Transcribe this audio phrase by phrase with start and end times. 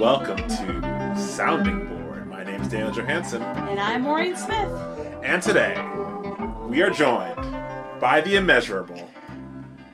[0.00, 2.26] Hello, and welcome to Sounding Board.
[2.26, 4.70] My name is Daniel Johansson, And I'm Maureen Smith.
[5.22, 5.74] and today
[6.66, 7.36] we are joined
[8.00, 9.10] by the immeasurable,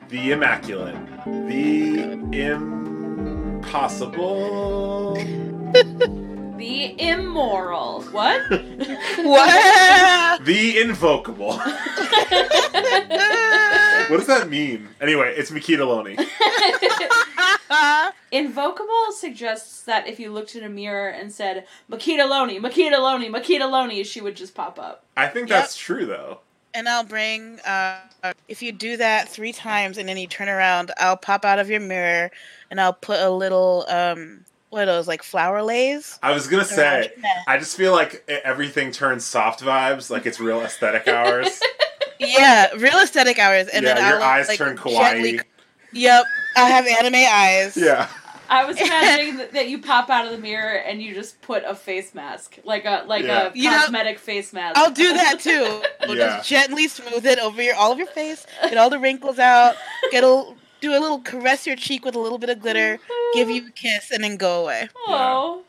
[0.07, 2.03] the immaculate, the
[3.61, 5.17] impossible.
[6.57, 8.01] The immoral.
[8.05, 8.41] What?
[9.19, 10.41] What?
[10.45, 11.57] The invocable.
[14.07, 14.87] what does that mean?
[15.01, 16.17] Anyway, it's Makita Loney.
[18.31, 23.29] Invocable suggests that if you looked in a mirror and said, Makita Loney, Makita Loney,
[23.29, 25.03] Makita Loney, she would just pop up.
[25.15, 25.59] I think Yep.
[25.59, 26.39] that's true, though.
[26.73, 27.59] and I'll bring.
[27.61, 27.99] Uh,
[28.47, 31.69] if you do that three times and then you turn around, I'll pop out of
[31.69, 32.29] your mirror
[32.69, 36.19] and I'll put a little um, what are those like flower leis?
[36.21, 37.11] I was gonna say.
[37.47, 41.59] I just feel like everything turns soft vibes, like it's real aesthetic hours.
[42.19, 45.41] Yeah, real aesthetic hours, and yeah, then your I'll eyes like, turn gently- kawaii.
[45.93, 47.77] Yep, I have anime eyes.
[47.77, 48.07] Yeah,
[48.49, 51.63] I was imagining that, that you pop out of the mirror and you just put
[51.65, 53.47] a face mask, like a like Yeah.
[53.47, 54.77] a You know- cosmetic face mask.
[54.77, 55.81] I'll do that too.
[56.07, 56.37] We'll Yeah.
[56.37, 59.75] Just gently smooth it over your all of your face, get all the wrinkles out,
[60.11, 62.99] get a do a little caress your cheek with a little bit of glitter,
[63.33, 64.87] give you a kiss, and then go away.
[65.07, 65.63] Oh.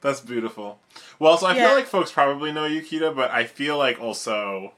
[0.00, 0.78] that's beautiful.
[1.18, 1.66] Well, so I Yeah.
[1.68, 4.72] feel like folks probably know Yukita, but I feel like also,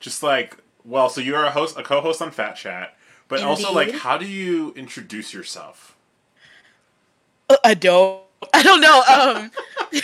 [0.00, 2.96] just like, well, so you're a host, a co-host on Fat Chat,
[3.28, 5.94] but also like, how do you introduce yourself?
[7.48, 8.22] Uh, I don't.
[8.54, 9.02] I don't know.
[9.02, 9.50] Um,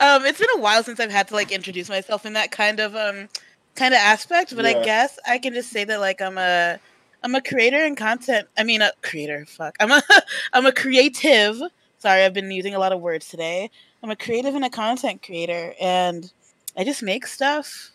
[0.00, 2.80] um, it's been a while since I've had to like introduce myself in that kind
[2.80, 3.28] of um
[3.74, 4.78] kind of aspect, but Yeah.
[4.78, 6.78] I guess I can just say that like I'm a
[7.22, 8.48] I'm a creator and content.
[8.56, 9.44] I mean, a creator.
[9.46, 9.76] Fuck.
[9.80, 10.02] I'm a
[10.52, 11.60] I'm a creative.
[11.98, 13.70] Sorry, I've been using a lot of words today.
[14.02, 16.32] I'm a creative and a content creator, and
[16.76, 17.90] I just make stuff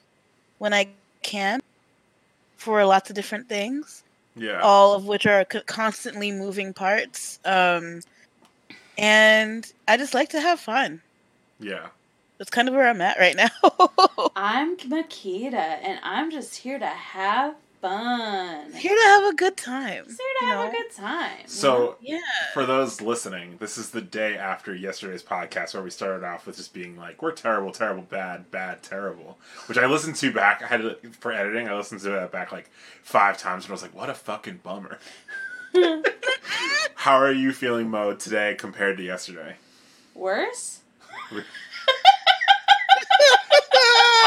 [0.60, 0.90] when I
[1.24, 1.60] can
[2.58, 4.04] for lots of different things
[4.36, 7.40] Yeah, all of which are constantly moving parts.
[7.46, 8.02] Um,
[8.98, 11.02] and I just like to have fun.
[11.60, 11.88] yeah.
[12.38, 13.50] That's kind of where I'm at right now.
[14.36, 17.56] I'm Makita, and I'm just here to have
[17.86, 18.74] fun.
[18.74, 20.06] Here to have a good time.
[20.06, 20.70] Just here to have know?
[20.70, 21.46] a good time.
[21.46, 21.98] So?
[22.02, 22.20] Yeah.
[22.54, 26.58] for those listening, this is the day after yesterday's podcast where we started off with
[26.58, 29.38] just being like, "We're terrible, terrible, bad, bad, terrible,"
[29.68, 30.64] which I listened to back.
[30.64, 31.70] I had to, for editing.
[31.70, 32.70] I listened to that back like
[33.04, 34.98] five times, and I was like, "What a fucking bummer."
[36.96, 39.58] How are you feeling, Mo, today compared to yesterday?
[40.16, 40.80] Worse?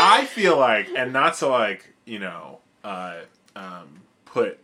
[0.00, 3.16] I feel like, and not to like, you know, uh,
[3.56, 4.58] um, put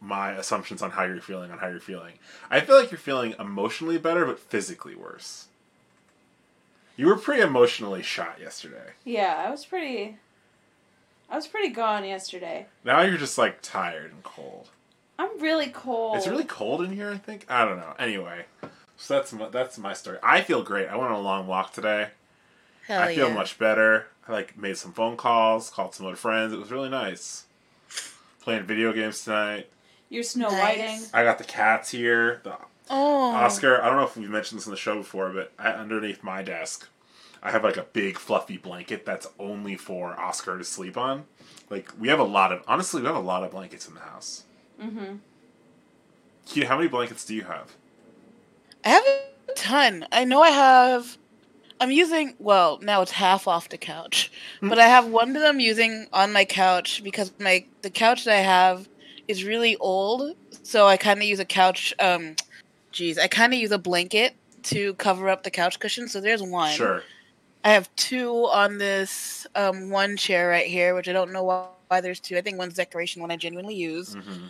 [0.00, 2.14] my assumptions on how you're feeling on how you're feeling.
[2.50, 5.46] I feel like you're feeling emotionally better, but physically worse.
[6.96, 8.92] You were pretty emotionally shot yesterday.
[9.04, 10.18] Yeah, I was pretty.
[11.30, 12.66] I was pretty gone yesterday.
[12.84, 14.68] Now you're just like tired and cold.
[15.18, 16.16] I'm really cold.
[16.16, 17.10] It's really cold in here.
[17.10, 17.46] I think.
[17.48, 17.94] I don't know.
[17.98, 18.44] Anyway,
[18.96, 20.18] so that's my, that's my story.
[20.22, 20.88] I feel great.
[20.88, 22.08] I went on a long walk today.
[22.86, 23.34] Hell I feel yeah.
[23.34, 24.08] much better.
[24.26, 26.52] I like made some phone calls, called some other friends.
[26.52, 27.44] It was really nice.
[28.42, 29.68] Playing video games tonight.
[30.08, 30.60] You're Snow Nice.
[30.78, 31.00] Whiting.
[31.14, 32.40] I got the cats here.
[32.44, 32.56] The
[32.90, 33.30] Oh.
[33.32, 33.80] Oscar.
[33.80, 36.42] I don't know if we've mentioned this on the show before, but I, underneath my
[36.42, 36.88] desk,
[37.42, 41.24] I have like a big fluffy blanket that's only for Oscar to sleep on.
[41.70, 44.00] Like we have a lot of honestly, we have a lot of blankets in the
[44.00, 44.44] house.
[44.82, 45.14] Mm-hmm.
[46.48, 47.76] Kita, how many blankets do you have?
[48.84, 50.06] I have a ton.
[50.10, 51.16] I know I have.
[51.82, 55.58] I'm using well now it's half off the couch, but I have one that I'm
[55.58, 58.88] using on my couch because my the couch that I have
[59.26, 61.92] is really old, so I kind of use a couch.
[61.98, 62.36] Um,
[62.92, 64.34] geez, I kind of use a blanket
[64.64, 66.06] to cover up the couch cushion.
[66.06, 66.70] So there's one.
[66.72, 67.02] Sure.
[67.64, 71.66] I have two on this um, one chair right here, which I don't know why,
[71.88, 72.36] why there's two.
[72.36, 74.14] I think one's decoration, one I genuinely use.
[74.14, 74.46] hmm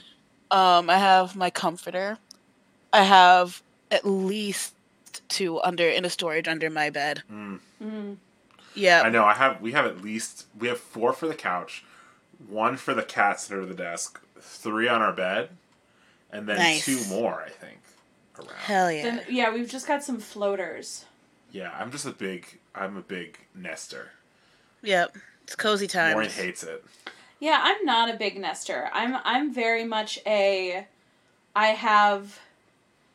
[0.50, 2.18] Um, I have my comforter.
[2.92, 4.74] I have at least
[5.32, 7.22] two under in a storage under my bed.
[7.30, 7.58] Mm.
[7.82, 8.16] Mm.
[8.74, 9.02] Yeah.
[9.02, 9.24] I know.
[9.24, 9.60] I have.
[9.60, 10.46] We have at least.
[10.58, 11.84] We have four for the couch,
[12.48, 15.50] one for the cats under the desk, three on our bed,
[16.30, 16.84] and then Nice.
[16.84, 17.42] two more.
[17.46, 17.78] I think.
[18.38, 18.48] Around.
[18.56, 19.02] Hell yeah.
[19.02, 21.04] Then yeah, we've just got some floaters.
[21.50, 22.58] Yeah, I'm just a big.
[22.74, 24.10] I'm a big nester.
[24.82, 25.16] Yep.
[25.44, 26.12] It's cozy time.
[26.14, 26.84] Maureen hates it.
[27.40, 28.88] Yeah, I'm not a big nester.
[28.92, 30.86] I'm I'm very much a
[31.54, 32.38] I have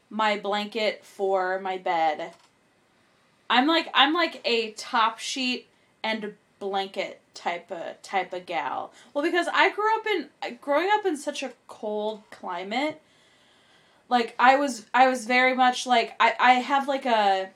[0.09, 2.31] my blanket for my bed.
[3.50, 5.68] I'm like I'm like a top sheet
[6.04, 8.92] and blanket type of type of gal.
[9.13, 13.01] Well, because I grew up in growing up in such a cold climate,
[14.09, 17.50] like I was I was very much like I I have like a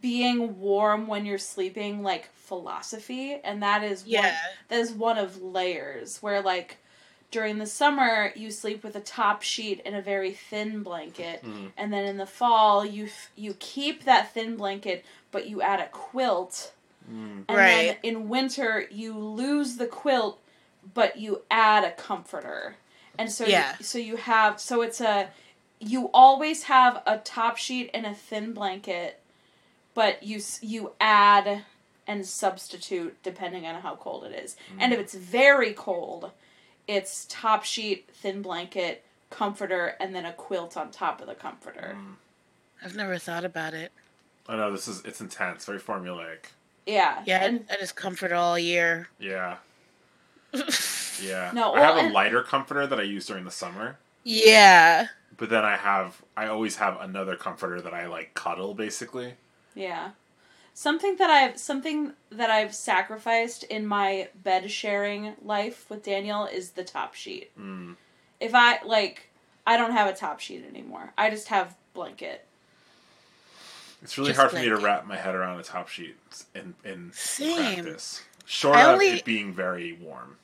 [0.00, 4.36] being warm when you're sleeping like philosophy and that is one Yeah.
[4.68, 6.78] that is one of layers where like
[7.32, 11.72] during the summer you sleep with a top sheet and a very thin blanket, Mhm.
[11.76, 15.80] and then in the fall you f- you keep that thin blanket, but you add
[15.80, 16.72] a quilt.
[17.10, 17.44] Mm.
[17.48, 17.66] And Right.
[17.66, 20.38] then in winter you lose the quilt,
[20.94, 22.76] but you add a comforter.
[23.18, 23.74] And so Yeah.
[23.78, 25.30] you, so you have so it's a
[25.80, 29.20] you always have a top sheet and a thin blanket,
[29.94, 31.64] but you you add
[32.06, 34.54] and substitute depending on how cold it is.
[34.78, 36.30] And if it's very cold,
[36.88, 41.96] it's top sheet, thin blanket, comforter, and then a quilt on top of the comforter.
[41.98, 42.14] Mm.
[42.84, 43.92] I've never thought about it.
[44.48, 46.46] I know this is it's intense, very formulaic.
[46.86, 47.22] Yeah.
[47.24, 49.08] Yeah, And I just comfort all year.
[49.20, 49.58] Yeah,
[51.22, 51.50] yeah.
[51.54, 55.06] No, I have a and- lighter comforter that I use during the summer, yeah.
[55.36, 59.34] but then I have I always have another comforter that I like cuddle basically.
[59.74, 60.10] Yeah.
[60.74, 66.70] Something that I've something that I've sacrificed in my bed sharing life with Daniel is
[66.70, 67.50] the top sheet.
[67.58, 67.96] Mm.
[68.40, 69.28] If I like
[69.66, 71.12] I don't have a top sheet anymore.
[71.16, 72.46] I just have blanket.
[74.02, 76.16] It's really Just hard for me to wrap my head around a top sheet
[76.54, 77.84] in in Same.
[77.84, 78.22] practice.
[78.46, 80.36] Short I of only- it being very warm.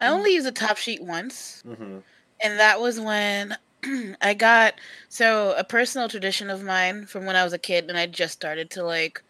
[0.00, 1.98] I only use a top sheet once, Mm-hmm.
[2.42, 3.54] and that was when
[4.22, 4.74] I got
[5.10, 8.32] so a personal tradition of mine from when I was a kid, and I just
[8.32, 9.22] started to like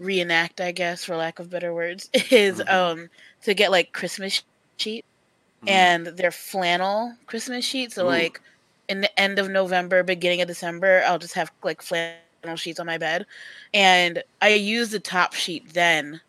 [0.00, 2.72] reenact, I guess, for lack of better words, is Mhm.
[2.72, 3.10] um
[3.44, 4.42] to get like Christmas
[4.78, 5.04] sheet
[5.66, 7.94] and they're flannel Christmas sheets.
[7.96, 8.08] So Ooh.
[8.08, 8.40] like
[8.88, 12.86] in the end of November, beginning of December, I'll just have like flannel sheets on
[12.86, 13.26] my bed,
[13.74, 16.22] and I use the top sheet then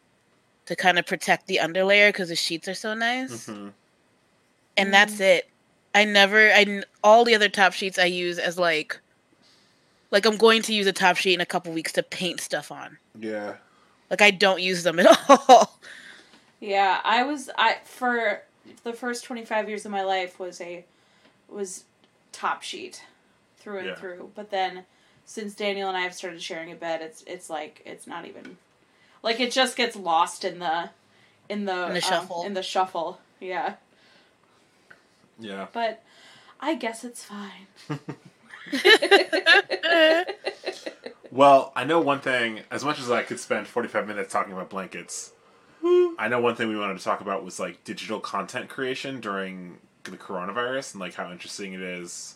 [0.68, 3.70] to kind of protect the underlayer because the sheets are so nice, hmm
[4.78, 5.46] and that's it.
[5.94, 9.01] I never, I all the other top sheets I use as like,
[10.12, 12.72] like I'm going to use a top sheet in a couple weeks to paint stuff
[12.72, 12.98] on.
[13.18, 13.56] Yeah.
[14.10, 15.80] Like I don't use them at all.
[16.60, 18.42] Yeah, I was I for
[18.84, 20.86] the first 25 years of my life was a
[21.50, 21.86] was
[22.32, 23.04] top sheet
[23.58, 23.96] through and Yeah.
[23.96, 24.32] through.
[24.36, 24.86] But then
[25.26, 28.58] since Daniel and I have started sharing a bed, it's it's like it's not even
[29.24, 30.90] like it just gets lost in the
[31.50, 32.44] in the In the um, shuffle.
[32.44, 33.20] in the shuffle.
[33.40, 33.76] Yeah.
[35.40, 35.68] Yeah.
[35.74, 36.04] But
[36.60, 37.68] I guess it's fine.
[41.34, 42.60] Well, I know one thing.
[42.70, 45.32] As much as I could spend forty-five minutes talking about blankets,
[46.20, 49.78] I know one thing we wanted to talk about was like digital content creation during
[50.04, 52.36] the coronavirus and like how interesting it is.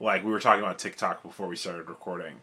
[0.00, 2.34] Like we were talking about TikTok before we started recording,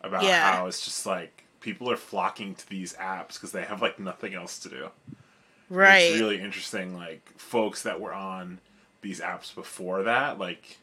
[0.00, 0.52] about Yeah.
[0.54, 4.34] how it's just like people are flocking to these apps because they have like nothing
[4.34, 4.90] else to do.
[5.68, 6.02] right.
[6.12, 6.94] It's really interesting.
[6.94, 8.60] Like folks that were on
[9.02, 10.78] these apps before that, like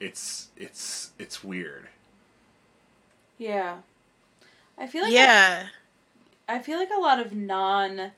[0.00, 1.88] it's it's it's weird.
[3.38, 3.78] Yeah.
[4.76, 5.66] I feel like yeah.
[6.48, 8.12] I feel like a lot of non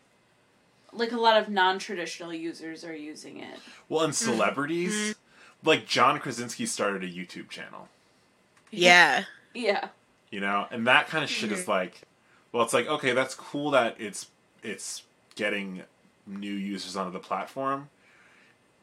[0.93, 3.59] like a lot of non-traditional users are using it.
[3.88, 5.69] Well, and celebrities, mm-hmm.
[5.69, 7.88] like John Krasinski started a YouTube channel,
[8.71, 9.25] Yeah.
[9.55, 9.88] Yeah.
[10.31, 12.03] you know, and that kind of shit is like,
[12.53, 14.26] well, it's like okay, that's cool that it's
[14.62, 15.02] it's
[15.37, 15.83] getting
[16.26, 17.88] new users onto the platform.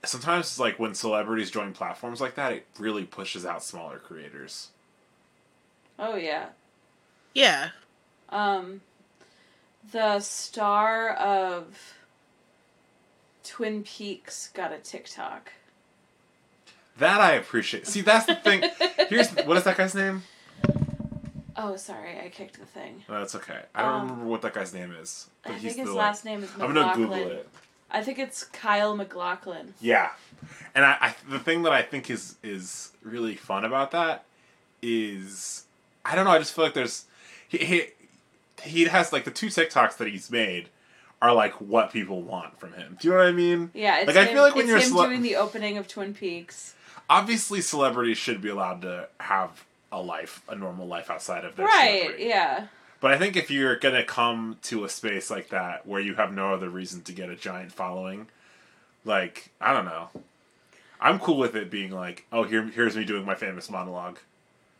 [0.06, 4.70] Sometimes it's like when celebrities join platforms like that, it really pushes out smaller creators.
[6.00, 6.48] Oh yeah.
[7.34, 7.70] Yeah.
[8.30, 8.82] Um
[9.92, 11.96] the star of
[13.44, 15.51] Twin Peaks got a TikTok.
[16.98, 17.88] That I appreciate.
[17.88, 18.63] See, that's the thing.
[19.10, 20.24] Here's what is that guy's name?
[21.56, 23.04] Oh, sorry, I kicked the thing.
[23.10, 23.62] No, that's okay.
[23.74, 25.27] I don't Um, remember what that guy's name is.
[25.44, 27.50] I But think he's his the, last like, name is I'm gonna Google it.
[27.89, 29.74] I think it's Kyle MacLachlan.
[29.79, 30.12] Yeah,
[30.75, 34.25] and I, I the thing that I think is is really fun about that
[34.82, 35.63] is
[36.06, 36.32] I don't know.
[36.32, 37.06] I just feel like there's
[37.48, 37.84] he he,
[38.63, 40.70] he has like the two TikToks that he's made
[41.22, 42.98] are like what people want from him.
[43.00, 43.72] Do you know what I mean?
[43.74, 46.13] Yeah, it's Like, I feel like when you're him cele- doing the opening of Twin
[46.13, 46.75] Peaks.
[47.10, 51.65] Obviously, celebrities should be allowed to have a life, a normal life outside of their
[51.65, 52.25] Right, celebrity.
[52.25, 52.67] yeah.
[53.00, 56.34] But I think if you're gonna come to a space like that where you have
[56.34, 58.27] no other reason to get a giant following,
[59.06, 60.10] like I don't know,
[61.00, 64.20] I'm cool with it being like, oh, here, here's me doing my famous monologue.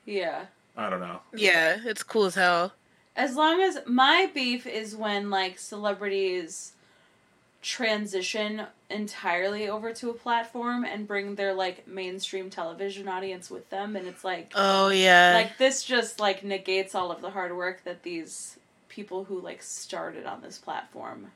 [0.06, 0.46] Yeah.
[0.76, 1.22] I don't know.
[1.34, 1.78] Yeah.
[1.84, 2.74] It's cool as hell.
[3.16, 6.74] As long as my beef is when like celebrities
[7.62, 13.98] transition entirely over to a platform and bring their like mainstream television audience with them
[13.98, 15.34] and it's like Oh yeah.
[15.36, 19.62] like this just like negates all of the hard work that these people who like
[19.62, 21.32] started on this platform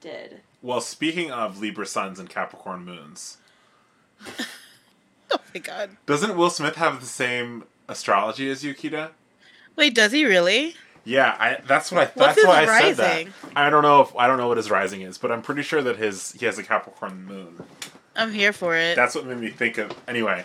[0.00, 0.40] did.
[0.62, 3.38] Well, speaking of Libra suns and Capricorn moons,
[5.30, 5.96] oh my god.
[6.06, 9.10] doesn't Will Smith have the same astrology as Yukita?
[9.76, 10.74] Wait, does he really?
[11.10, 12.04] Yeah, I, that's what I.
[12.04, 13.26] What's That's his why I said that.
[13.56, 15.82] I don't know if I don't know what his rising is, but I'm pretty sure
[15.82, 17.62] that his he has a Capricorn moon.
[18.14, 18.94] I'm here for it.
[18.96, 19.92] That's what made me think of.
[20.06, 20.44] Anyway,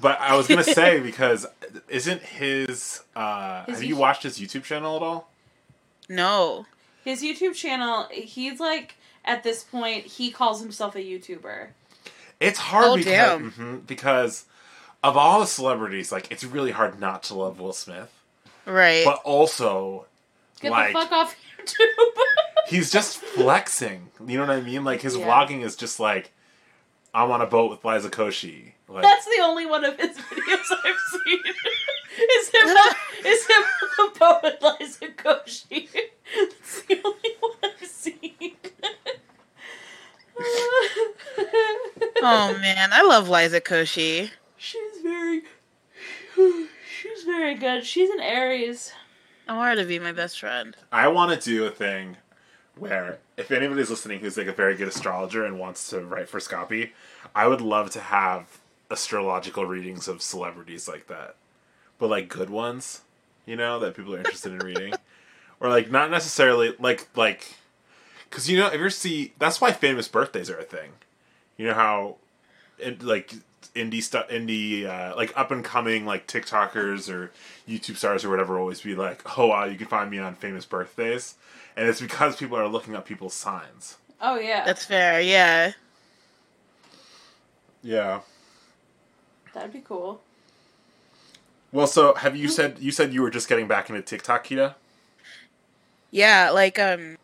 [0.00, 1.46] but I was gonna say because
[1.88, 3.02] isn't his?
[3.14, 5.28] Uh, His have you watched his YouTube channel at all?
[6.08, 6.66] no.
[7.04, 8.94] His YouTube channel, he's like
[9.24, 11.68] at this point, he calls himself a YouTuber.
[12.38, 13.50] It's hard Oh, because damn.
[13.52, 14.44] mhm, because
[15.02, 18.12] of all the celebrities, like it's really hard not to love Will Smith,
[18.66, 19.04] Right.
[19.04, 20.06] but also
[20.60, 22.16] Get like the fuck off YouTube.
[22.68, 24.10] he's just flexing.
[24.26, 24.84] You know what I mean?
[24.84, 25.26] Like his Yeah.
[25.26, 26.32] vlogging is just like
[27.14, 28.72] I'm on a boat with Liza Koshy.
[28.88, 31.38] Like That's the only one of his videos I've seen.
[32.38, 32.94] is him on,
[33.26, 35.88] is him on the boat with Liza Koshy.
[35.92, 38.56] That's the only one I've seen.
[42.22, 44.30] oh man, I love Liza Koshy.
[44.56, 45.42] She's very
[47.22, 47.86] She's very good.
[47.86, 48.90] She's an Aries.
[49.46, 50.76] I want her to be my best friend.
[50.90, 52.16] I want to do a thing
[52.76, 56.40] where if anybody's listening who's like a very good astrologer and wants to write for
[56.40, 56.90] Scopy,
[57.32, 58.58] I would love to have
[58.90, 61.36] astrological readings of celebrities like that.
[62.00, 63.02] But like good ones,
[63.46, 64.94] you know, that people are interested in reading.
[65.60, 67.54] Or like not necessarily like like
[68.30, 70.94] cuz you know, if you see that's why famous birthdays are a thing.
[71.56, 72.16] You know how
[72.80, 73.32] it, like
[73.74, 77.30] indie stuff indie uh, like up and coming like TikTokers or
[77.68, 80.64] YouTube stars or whatever always be like, "Oh wow, you can find me on famous
[80.64, 81.34] birthdays."
[81.76, 83.96] And it's because people are looking up people's signs.
[84.20, 84.64] Oh yeah.
[84.64, 85.20] That's fair.
[85.20, 85.72] Yeah.
[87.82, 88.20] Yeah.
[89.54, 90.20] That'd be cool.
[91.72, 94.74] Well, so have you said you said you were just getting back into TikTok, Kita?
[96.10, 97.16] Yeah, like um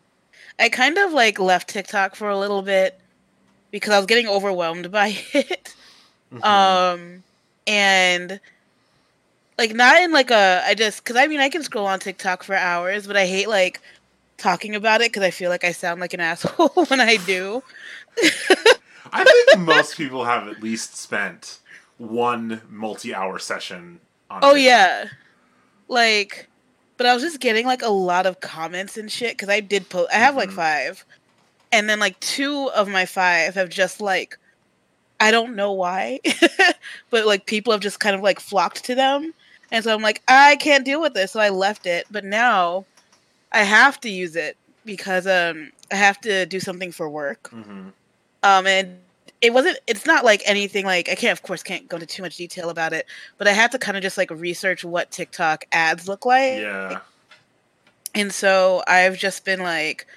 [0.59, 2.99] I kind of like left TikTok for a little bit
[3.71, 5.73] because I was getting overwhelmed by it.
[6.33, 6.45] Mm-hmm.
[6.45, 7.23] Um
[7.67, 8.39] and
[9.57, 12.43] like not in like a I just cuz I mean I can scroll on TikTok
[12.43, 13.81] for hours, but I hate like
[14.37, 17.63] talking about it cuz I feel like I sound like an asshole when I do.
[19.11, 21.59] I think most people have at least spent
[21.97, 24.61] one multi-hour session on Oh TikTok.
[24.63, 25.05] yeah.
[25.89, 26.47] Like
[26.97, 29.89] but I was just getting like a lot of comments and shit cuz I did
[29.89, 30.55] post I have like Mhm.
[30.55, 31.05] 5.
[31.71, 34.38] And then like two of my 5 have just like
[35.19, 36.19] I don't know why,
[37.09, 39.33] but like people have just kind of like flocked to them.
[39.71, 42.05] And so I'm like I can't deal with this, so I left it.
[42.09, 42.85] But now
[43.51, 47.49] I have to use it because um I have to do something for work.
[47.51, 47.91] Mhm.
[48.43, 48.99] Um, and
[49.41, 49.79] it wasn't.
[49.87, 51.31] It's not like anything like I can't.
[51.31, 53.05] Of course, can't go into too much detail about it.
[53.37, 56.59] But I had to kind of just like research what TikTok ads look like.
[56.59, 56.99] Yeah.
[58.15, 60.07] And so I've just been like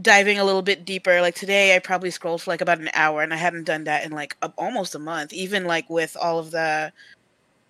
[0.00, 1.20] diving a little bit deeper.
[1.20, 4.04] Like today, I probably scrolled for like about an hour, and I hadn't done that
[4.04, 5.32] in like a, almost a month.
[5.32, 6.92] Even like with all of the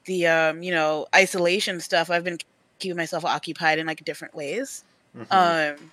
[0.07, 2.39] the um you know isolation stuff, I've been
[2.79, 4.85] keeping myself occupied in like different ways.
[5.17, 5.27] Mhm.
[5.77, 5.91] Um,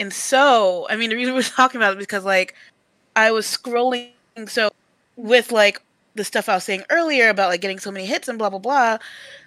[0.00, 2.54] and so, I mean, the reason we're talking about it because, like,
[3.16, 4.10] I was scrolling.
[4.48, 4.70] So,
[5.16, 5.80] with like
[6.16, 8.58] the stuff I was saying earlier about like getting so many hits and blah blah
[8.58, 8.98] blah,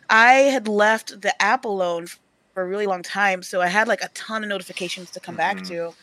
[0.09, 2.07] I had left the app alone
[2.53, 3.43] for a really long time.
[3.43, 5.67] So I had like a ton of notifications to come back Mhm.
[5.69, 5.93] to,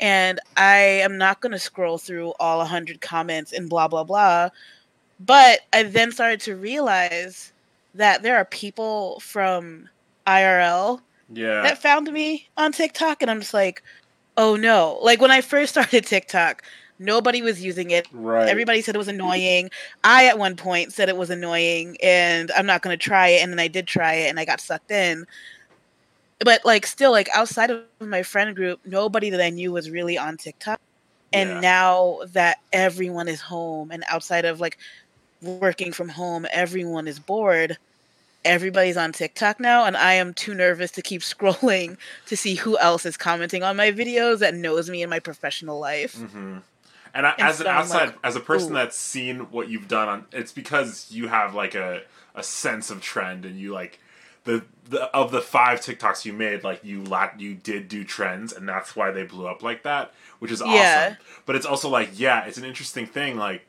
[0.00, 4.04] and I am not going to scroll through all a hundred comments and blah blah
[4.04, 4.50] blah.
[5.18, 7.52] But I then started to realize
[7.94, 9.88] that there are people from
[10.26, 11.00] IRL
[11.32, 11.62] yeah.
[11.62, 13.82] that found me on TikTok, and I'm just like,
[14.36, 14.98] oh no!
[15.02, 16.62] Like when I first started TikTok,
[16.98, 18.06] nobody was using it.
[18.12, 18.48] right.
[18.48, 19.70] Everybody said it was annoying.
[20.04, 23.42] I at one point said it was annoying, and I'm not going to try it.
[23.42, 25.26] And then I did try it, and I got sucked in.
[26.44, 30.16] But like, still, like outside of my friend group, nobody that I knew was really
[30.18, 30.78] on TikTok.
[31.32, 31.60] And Yeah.
[31.60, 34.78] now that everyone is home, and outside of like
[35.42, 37.78] working from home, everyone is bored.
[38.44, 42.78] Everybody's on TikTok now, and I am too nervous to keep scrolling to see who
[42.78, 46.24] else is commenting on my videos that knows me in my professional life.
[46.24, 46.58] hmm
[47.14, 48.76] And, I, And as an so I'm outside, like, as a person ooh.
[48.76, 52.02] that's seen what you've done on, it's because you have like a
[52.34, 54.00] a sense of trend, and you like
[54.44, 58.52] the the of the five TikToks you made, like you la- you did do trends,
[58.52, 60.74] and that's why they blew up like that, which is awesome.
[60.74, 61.14] Yeah.
[61.46, 63.36] But it's also like, yeah, it's an interesting thing.
[63.36, 63.66] Like,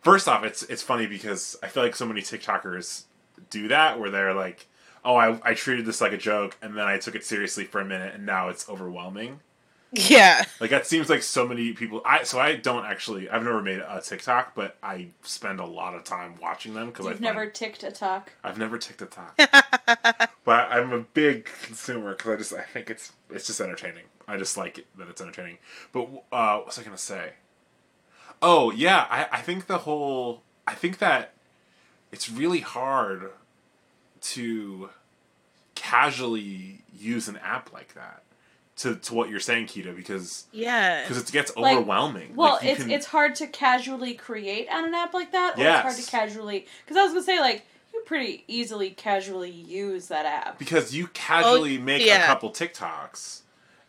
[0.00, 3.04] first off, it's it's funny because I feel like so many TikTokers
[3.50, 4.66] do that, where they're like,
[5.04, 7.80] oh, I I treated this like a joke, and then I took it seriously for
[7.80, 9.40] a minute, and now it's overwhelming.
[9.92, 10.44] Yeah.
[10.60, 12.02] Like that seems like so many people.
[12.04, 13.28] I so I don't actually.
[13.30, 17.06] I've never made a TikTok, but I spend a lot of time watching them because
[17.06, 18.32] I've never ticked a talk.
[18.44, 19.34] I've never ticked a talk.
[20.44, 24.04] but I'm a big consumer because I just I think it's it's just entertaining.
[24.26, 25.58] I just like it, that it's entertaining.
[25.92, 26.02] But
[26.32, 27.32] uh, what was I gonna say?
[28.42, 31.32] Oh yeah, I I think the whole I think that
[32.12, 33.30] it's really hard
[34.20, 34.90] to
[35.74, 38.22] casually use an app like that
[38.78, 41.02] to, to what you're saying, Kita, because Yeah.
[41.02, 42.34] because it gets Like, overwhelming.
[42.36, 45.62] Well, Like, it's can- it's hard to casually create on an app like that, or
[45.62, 46.66] it's hard to casually.
[46.84, 50.58] Because I was gonna say like you pretty easily casually use that app.
[50.58, 53.40] because you oh, casually make a couple TikToks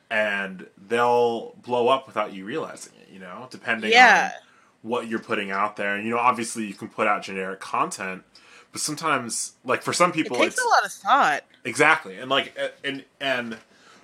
[0.10, 3.10] and they'll blow up without you realizing it.
[3.12, 4.31] You know, depending Yeah.
[4.36, 4.41] on
[4.81, 8.24] what you're putting out there, and you know, obviously you can put out generic content,
[8.72, 11.43] but sometimes, like for some people, It takes it's a lot of thought.
[11.65, 13.58] Exactly, and like and and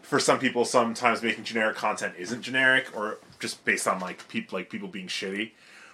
[0.05, 4.57] for some people, sometimes making generic content isn't generic, or just based on like people
[4.57, 5.51] like people being shitty.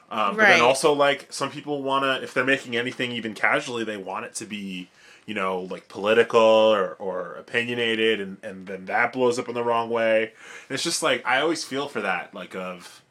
[0.10, 0.62] Um, But then Right.
[0.62, 4.36] also like some people want to, if they're making anything even casually, they want it
[4.36, 4.90] to be
[5.26, 9.64] you know like political or, or opinionated, and and then that blows up in the
[9.64, 10.24] wrong way.
[10.24, 13.02] And it's just like I always feel for that, like of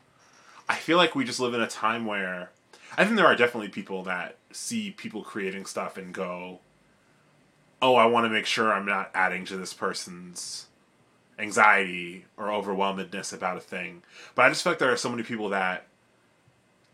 [0.68, 2.50] I feel like we just live in a time where
[2.98, 6.60] I think there are definitely people that see people creating stuff and go,
[7.82, 10.66] "Oh, I want to make sure I'm not adding to this person's
[11.40, 14.02] anxiety or overwhelmedness about a thing."
[14.34, 15.86] But I just feel like there are so many people that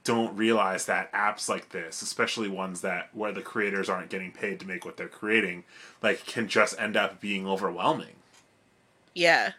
[0.06, 4.60] don't realize that apps like this, especially ones that where the creators aren't getting paid
[4.60, 5.64] to make what they're creating,
[6.00, 8.14] like can just end up being overwhelming.
[9.14, 9.52] Yeah.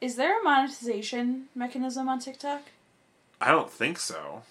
[0.00, 2.62] Is there a monetization mechanism on TikTok?
[3.40, 4.42] I don't think so.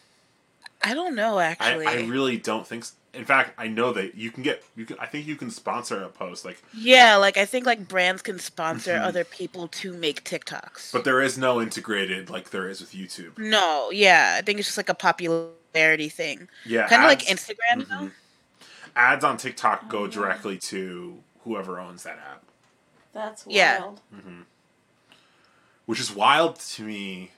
[0.86, 1.86] I don't know actually.
[1.88, 2.86] I really don't think.
[2.86, 2.94] So.
[3.16, 4.98] In fact, I know that you can get you can.
[5.00, 8.40] I think you can sponsor a post like, yeah, like I think like brands can
[8.40, 9.02] sponsor Mhm.
[9.06, 10.92] other people to make TikToks.
[10.92, 13.38] but there is no integrated like there is with YouTube.
[13.38, 16.50] no, yeah, I think it's just like a popularity thing.
[16.66, 17.88] Yeah, Kind of like ads- Instagram mhm.
[17.90, 18.12] though.
[18.98, 20.08] Ads on TikTok go Oh.
[20.08, 22.44] directly to whoever owns that app,
[23.14, 23.80] That's Yeah.
[23.80, 24.02] wild.
[25.86, 27.32] which is wild to me,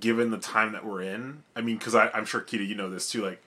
[0.00, 1.42] given the time that we're in.
[1.54, 3.24] I mean, because I'm sure Kita, you know this too.
[3.24, 3.42] Like,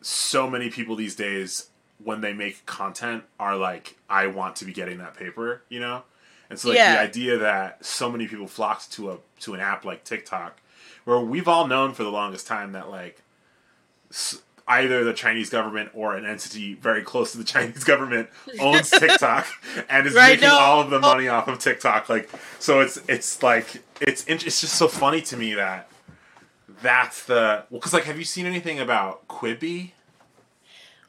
[0.00, 1.68] so many people these days,
[2.02, 6.04] when they make content, are like, "I want to be getting that paper," you know.
[6.50, 6.92] And so, like, Yeah.
[6.94, 10.60] the idea that so many people flocked to a to an app like TikTok,
[11.04, 13.22] where we've all known for the longest time that like
[14.10, 18.28] s- either the Chinese government or an entity very close to the Chinese government
[18.60, 19.46] owns TikTok
[19.88, 20.58] and is Right, making no.
[20.58, 21.00] all of the oh.
[21.00, 22.08] money off of TikTok.
[22.08, 25.88] Like, so it's it's like it's it's just so funny to me that
[26.82, 29.92] that's the well, because like, have you seen anything about Quibi?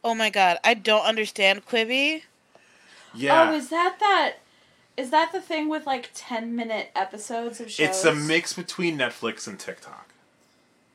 [0.04, 2.24] Oh my god, I don't understand Quibi.
[3.14, 4.36] Yeah, Oh, is that that?
[4.96, 7.88] Is that the thing with like ten minute episodes of shows?
[7.90, 10.10] it's a mix between Netflix and TikTok,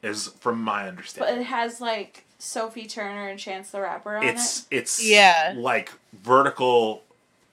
[0.03, 1.35] is from my understanding.
[1.35, 4.35] But it has like Sophie Turner and Chance the Rapper on it.
[4.35, 5.55] it's it's Yeah.
[5.57, 7.03] like vertical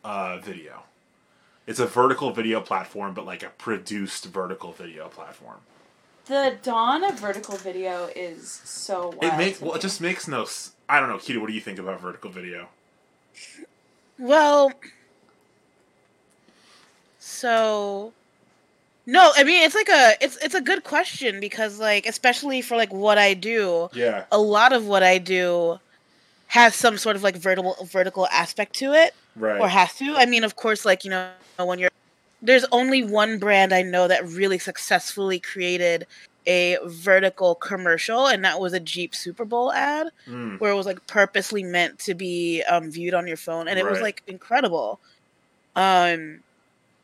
[0.04, 0.84] uh, video.
[1.68, 5.58] It's a vertical video platform, but like a produced vertical video platform.
[6.26, 9.24] The dawn of vertical video is so wild.
[9.24, 10.44] It makes to well, it just makes no.
[10.44, 11.40] s- I don't know, Kita.
[11.40, 12.70] What do you think about vertical video?
[14.18, 14.72] Well,
[17.20, 18.14] so
[19.06, 22.78] no, I mean it's like a it's it's a good question because like especially for
[22.78, 25.80] like what I do, Yeah, a lot of what I do
[26.48, 29.60] has some sort of like vertical vertical aspect to it right.
[29.60, 30.16] or has to.
[30.16, 31.30] I mean, of course, like you know
[31.66, 31.90] when you're
[32.42, 36.08] there's only one brand I know that really successfully created
[36.48, 40.86] a vertical commercial, and that was a Jeep Super Bowl ad Mm, where it was
[40.86, 45.02] like purposely meant to be um, viewed on your phone, and it was like incredible.
[45.76, 46.44] Um,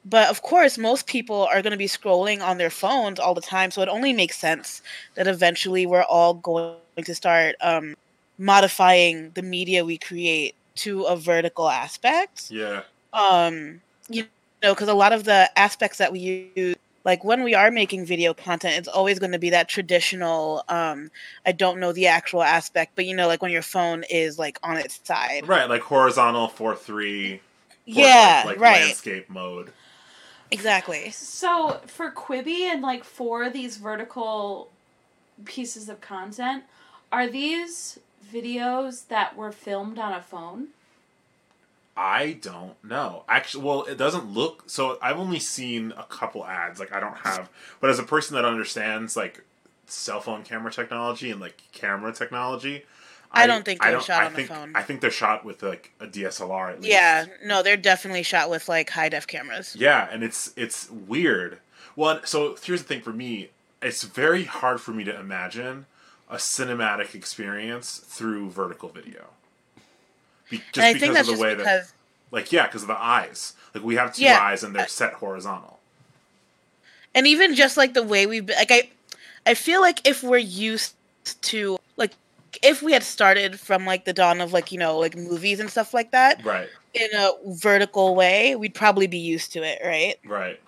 [0.06, 3.42] but of course, most people are going to be scrolling on their phones all the
[3.42, 4.82] time, so it only makes sense
[5.16, 7.96] that eventually we're all going to start um,
[8.38, 12.52] modifying the media we create to a vertical aspect.
[12.52, 14.26] yeah, Um, you
[14.64, 18.06] know, because a lot of the aspects that we use like when we are making
[18.06, 21.10] video content it's always going to be that traditional um
[21.46, 24.60] i don't know the actual aspect but you know like when your phone is like
[24.62, 25.70] on its side right.
[25.70, 27.40] Like horizontal four three.
[27.86, 29.72] yeah like, right Landscape mode.
[30.52, 34.70] exactly So for Quibi and like for these vertical
[35.46, 36.64] pieces of content,
[37.12, 38.00] are these
[38.34, 40.68] videos that were filmed on a phone?
[41.98, 43.24] I don't know.
[43.28, 44.64] Actually, well, it doesn't look.
[44.68, 46.80] So I've only seen a couple ads.
[46.80, 47.50] Like I don't have,
[47.82, 49.44] but as a person that understands like
[49.88, 52.84] cell phone camera technology and like camera technology,
[53.32, 54.72] I don't think I they're shot I on think, phone.
[54.76, 56.70] I think they're shot with like a DSLR.
[56.74, 56.90] At least.
[56.90, 61.60] yeah no they're definitely shot with like high def cameras Yeah, and it's it's weird.
[61.96, 63.50] Well, so here's the thing for me:
[63.82, 65.88] it's very hard for me to imagine
[66.30, 69.28] a cinematic experience through vertical video.
[70.50, 71.92] Be, just and i because think that's of the just way because that,
[72.32, 73.54] like, yeah, because of the eyes.
[73.74, 74.40] Like we have two Yeah.
[74.42, 75.80] eyes and they're set horizontal.
[77.16, 78.90] and even just like the way we've like i
[79.46, 80.94] i feel like if we're used
[81.42, 82.12] to like
[82.64, 85.70] if we had started from like the dawn of like you know like movies and
[85.70, 86.70] stuff like that Right.
[86.94, 90.16] in a vertical way, we'd probably be used to it, right?
[90.26, 90.60] Right.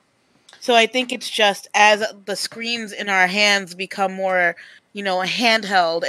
[0.59, 4.55] So I think it's just as the screens in our hands become more,
[4.93, 6.03] you know, handheld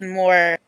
[0.00, 0.58] and more.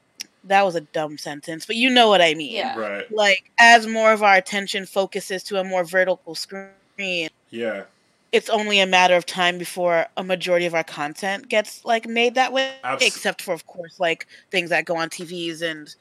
[0.48, 2.52] That was a dumb sentence, but you know what I mean.
[2.54, 2.78] Yeah.
[2.78, 3.10] Right.
[3.12, 7.84] Like as more of our attention focuses to a more vertical screen, Yeah.
[8.32, 12.34] it's only a matter of time before a majority of our content gets like made
[12.34, 12.72] that way.
[12.82, 15.94] Abs- except for, of course, like things that go on TVs and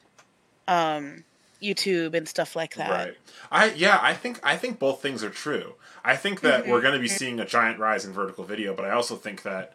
[0.66, 1.24] um,
[1.62, 2.90] YouTube and stuff like that.
[2.90, 3.16] Right.
[3.50, 5.74] I yeah, I think I think both things are true.
[6.04, 8.84] I think that we're going to be seeing a giant rise in vertical video, but
[8.84, 9.74] I also think that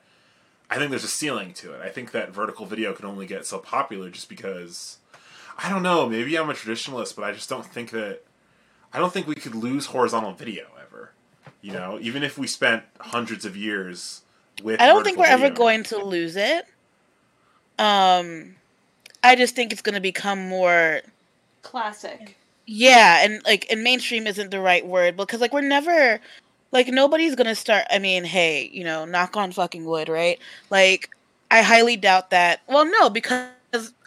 [0.74, 1.82] I think there's a ceiling to it.
[1.82, 4.98] I think that vertical video can only get so popular just because
[5.56, 8.22] I don't know, maybe I'm a traditionalist, but I just don't think that
[8.92, 11.12] I don't think we could lose horizontal video ever.
[11.62, 14.24] You know, even if we spent hundreds of years
[14.64, 16.66] with I don't think we're vertical ever going to lose it.
[17.78, 18.56] Um,
[19.22, 21.02] I just think it's going to become more
[21.62, 22.36] Classic.
[22.66, 26.20] Yeah, and like and mainstream isn't the right word because like we're never
[26.74, 30.40] like nobody's gonna start I mean, hey, you know, knock on fucking wood, right?
[30.70, 31.10] Like
[31.52, 33.48] I highly doubt that well no, because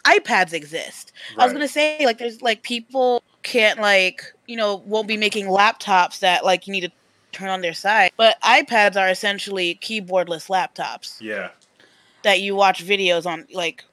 [0.05, 1.13] iPads exist.
[1.39, 5.47] I was gonna say like there's like people can't like you know, won't be making
[5.47, 6.91] laptops that like you need to
[7.31, 8.11] turn on their side.
[8.17, 11.49] But iPads are essentially keyboardless laptops Yeah.
[12.23, 13.83] that you watch videos on like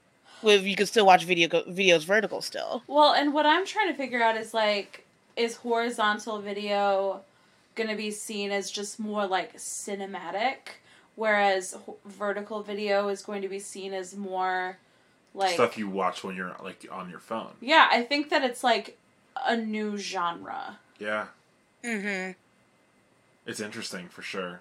[0.43, 2.83] with you can still watch video videos vertical still.
[2.87, 5.05] Well, and what I'm trying to figure out is like,
[5.37, 7.23] is horizontal video
[7.75, 10.57] gonna be seen as just more like cinematic,
[11.17, 14.79] whereas ho- vertical video is going to be seen as more
[15.35, 15.55] like.
[15.55, 17.53] Stuff you watch when you're like on your phone.
[17.61, 18.97] yeah, I think that it's like
[19.45, 20.79] a new genre.
[20.99, 21.27] Yeah.
[21.85, 22.35] Mhm.
[23.47, 24.61] It's interesting for sure.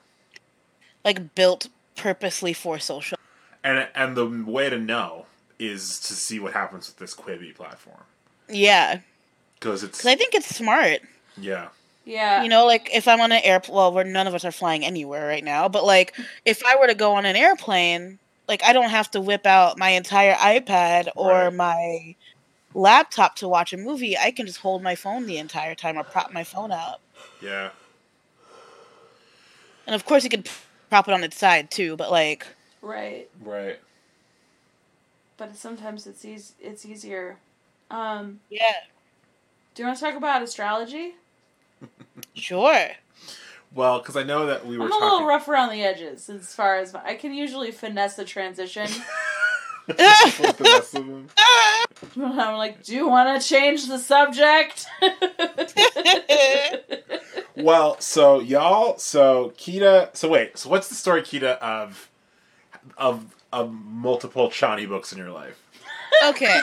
[1.05, 3.17] Like built purposely for social.
[3.63, 5.25] And and the way to know
[5.59, 8.03] is to see what happens with this Quibi platform
[8.49, 8.99] Yeah,
[9.59, 10.99] because it's because I think it's smart.
[11.37, 11.69] yeah
[12.05, 12.43] Yeah.
[12.43, 14.83] You know, like if I'm on an airplane, well, we're none of us are flying
[14.85, 16.13] anywhere right now, but like
[16.45, 19.77] if I were to go on an airplane, like I don't have to whip out
[19.77, 21.53] my entire iPad or Right.
[21.53, 22.15] my
[22.73, 24.17] laptop to watch a movie.
[24.17, 26.99] I can just hold my phone the entire time or prop my phone up.
[27.41, 27.69] yeah
[29.85, 30.49] And of course, you could
[30.89, 32.47] prop it on its side too, but like,
[32.81, 33.29] right.
[33.41, 33.79] right
[35.37, 37.37] But sometimes it's eas- it's easier.
[37.91, 38.73] Um, yeah,
[39.75, 41.15] do you want to talk about astrology?
[42.33, 42.89] Sure.
[43.73, 46.29] well because I know that we were I'm a talking little rough around the edges
[46.29, 48.87] as far as I can usually finesse the transition.
[49.87, 49.97] With
[50.57, 51.27] the rest of them.
[52.15, 54.85] I'm like, do you want to change the subject?
[57.57, 62.09] well so y'all so Kita so wait so what's the story Kita of
[62.97, 65.59] of of multiple Chani books in your life
[66.25, 66.59] Okay.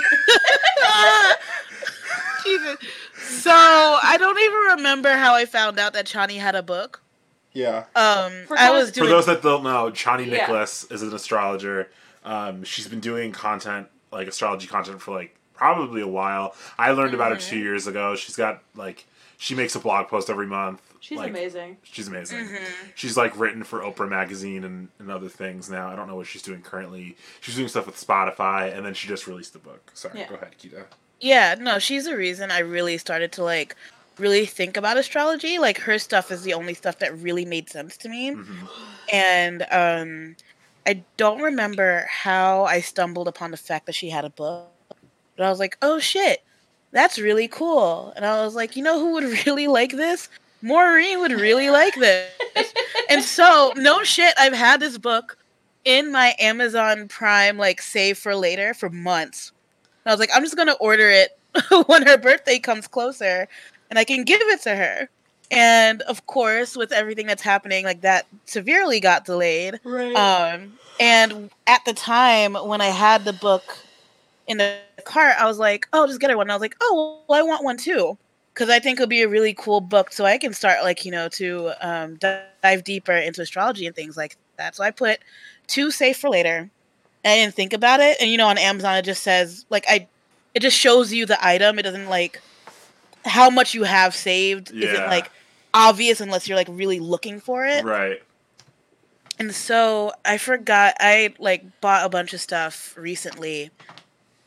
[2.45, 2.77] Jesus.
[3.31, 7.03] So I don't even remember how I found out that Chani had a book.
[7.53, 10.39] yeah Um, For I those- was For those that don't know, Chani Yeah.
[10.39, 11.91] Nicholas is an astrologer.
[12.25, 16.55] Um, she's been doing content, like astrology content, for like probably a while.
[16.79, 17.51] I learned about her Mm-hmm.
[17.51, 18.15] two years ago.
[18.17, 19.07] She's got like
[19.39, 20.83] she makes a blog post every month.
[21.01, 21.79] She's like, amazing.
[21.83, 22.47] She's amazing.
[22.47, 22.63] Mhm.
[22.95, 25.89] She's like written for Oprah magazine and, and other things now.
[25.89, 27.17] I don't know what she's doing currently.
[27.41, 29.91] She's doing stuff with Spotify, and then she just released the book.
[29.95, 30.29] Sorry, Yeah.
[30.29, 30.85] go ahead, Kita.
[31.21, 33.77] Yeah, no, she's the reason I really started to like
[34.19, 35.59] really think about astrology.
[35.59, 38.31] Like her stuff is the only stuff that really made sense to me.
[38.33, 38.67] hmm
[39.13, 40.37] And um
[40.87, 44.69] I don't remember how I stumbled upon the fact that she had a book.
[45.37, 46.41] But I was like, "Oh shit.
[46.93, 50.29] That's really cool." And I was like, "You know who would really like this?
[50.63, 52.31] Maureen would really like this."
[53.11, 55.37] and so, no shit, I've had this book
[55.85, 59.53] in my Amazon Prime like save for later for months.
[60.05, 61.39] And I was like, I'm just gonna order it
[61.87, 63.49] when her birthday comes closer,
[63.89, 65.09] and I can give it to her.
[65.51, 69.81] And of course, with everything that's happening, like that severely got delayed.
[69.83, 70.15] Right.
[70.15, 73.65] Um, and at the time when I had the book
[74.47, 76.77] in the cart, I was like, "Oh, just get her one." And I was like,
[76.81, 78.17] "Oh, well, I want one too,"
[78.55, 81.11] because I think it'll be a really cool book, so I can start like you
[81.11, 84.77] know to um, dive deeper into astrology and things like that.
[84.77, 85.19] So I put
[85.67, 86.71] two safe for later.
[87.25, 90.09] I didn't think about it, and you know, on Amazon it just says like I,
[90.55, 91.79] it just shows you the item.
[91.79, 92.41] It doesn't like
[93.25, 95.31] how much you have saved isn't like
[95.75, 97.85] obvious unless you're like really looking for it.
[97.85, 98.23] Right.
[99.39, 103.71] And so I forgot I like bought a bunch of stuff recently.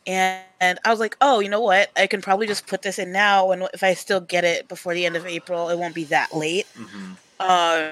[0.06, 1.90] And, and I was like, "Oh, you know what?
[1.96, 4.94] I can probably just put this in now and if I still get it before
[4.94, 7.92] the end of April, it won't be that late." hmm Um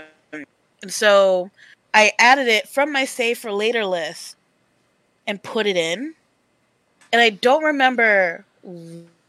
[0.84, 1.52] and so
[1.94, 4.36] I added it from my save for later list
[5.28, 6.14] and put it in.
[7.14, 8.46] And I don't remember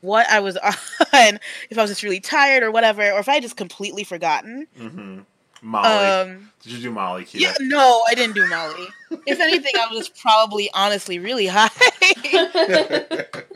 [0.01, 0.57] what I was
[1.13, 1.39] on,
[1.71, 4.67] if I was just really tired or whatever, or if I had just completely forgotten.
[4.79, 5.21] Mm-hmm.
[5.63, 5.89] Molly.
[5.89, 7.27] Um, Did you do Molly?
[7.31, 8.89] Yeah, no, I didn't do Molly.
[9.27, 11.71] if anything, I was probably honestly really high.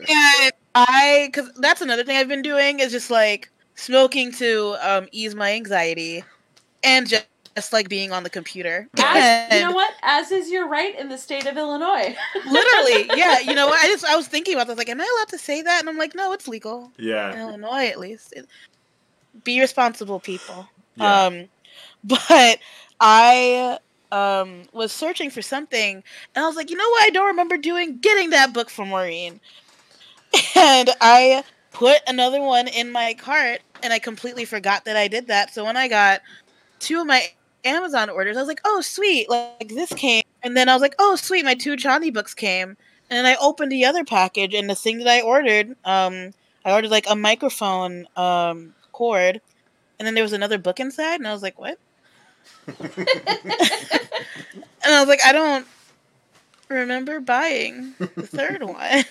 [0.09, 5.07] and I, because that's another thing I've been doing is just like smoking to um,
[5.11, 6.23] ease my anxiety,
[6.81, 8.87] and just, just like being on the computer.
[8.99, 9.91] As, you know what?
[10.03, 12.15] As is your right in the state of Illinois.
[12.45, 13.39] Literally, yeah.
[13.39, 13.83] You know what?
[13.83, 14.77] I just I was thinking about this.
[14.77, 15.79] Like, am I allowed to say that?
[15.79, 17.41] And I'm like, no, it's legal in Yeah.
[17.41, 18.33] Illinois, at least.
[18.33, 18.47] It-
[19.43, 20.69] be responsible, people.
[20.97, 21.25] Yeah.
[21.25, 21.45] Um,
[22.03, 22.59] but
[22.99, 23.79] I
[24.11, 26.03] um was searching for something,
[26.35, 27.05] and I was like, you know what?
[27.05, 29.39] I don't remember doing getting that book for Maureen,
[30.55, 35.25] and I put another one in my cart, and I completely forgot that I did
[35.25, 35.55] that.
[35.55, 36.21] So when I got
[36.79, 37.31] two of my
[37.67, 40.95] Amazon orders, I was like, oh sweet, like this came, and then I was like,
[40.99, 42.77] oh sweet, my two Chani books came, and
[43.17, 46.31] then I opened the other package, and the thing that I ordered, um,
[46.65, 49.41] I ordered like a microphone um cord,
[49.99, 51.77] and then there was another book inside, and I was like, what?
[54.85, 55.67] And I was like, I don't
[56.69, 59.03] remember buying the third one.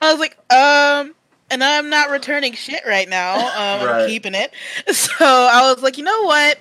[0.00, 1.14] I was like, um,
[1.50, 3.34] and I'm not returning shit right now.
[3.36, 4.02] Um, Right.
[4.04, 4.52] I'm keeping it.
[4.94, 6.58] So I was like, you know what?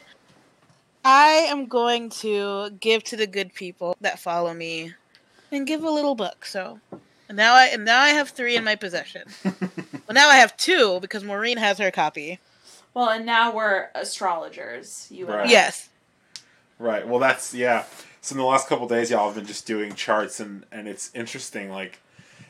[1.04, 4.94] I am going to give to the good people that follow me
[5.52, 6.46] and give a little book.
[6.46, 6.80] So
[7.30, 9.24] and now I and now I have three in my possession.
[9.46, 12.40] well, now I have two because Maureen has her copy.
[12.94, 15.08] well, and now we're astrologers.
[15.12, 15.48] You and Right.
[15.48, 15.52] I.
[15.52, 15.90] Yes.
[16.80, 17.08] Right.
[17.08, 17.86] Well, that's yeah.
[18.22, 21.12] So in the last couple days, y'all have been just doing charts, and and it's
[21.14, 21.70] interesting.
[21.70, 22.00] Like,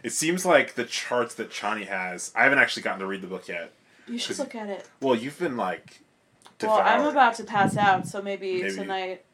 [0.01, 2.31] it seems like the charts that Chani has.
[2.35, 3.71] I haven't actually gotten to read the book yet.
[4.07, 4.87] You should look at it.
[5.01, 5.99] Well, you've been like.
[6.61, 8.75] Well, I'm about to pass out, so maybe, Maybe.
[8.75, 9.25] tonight.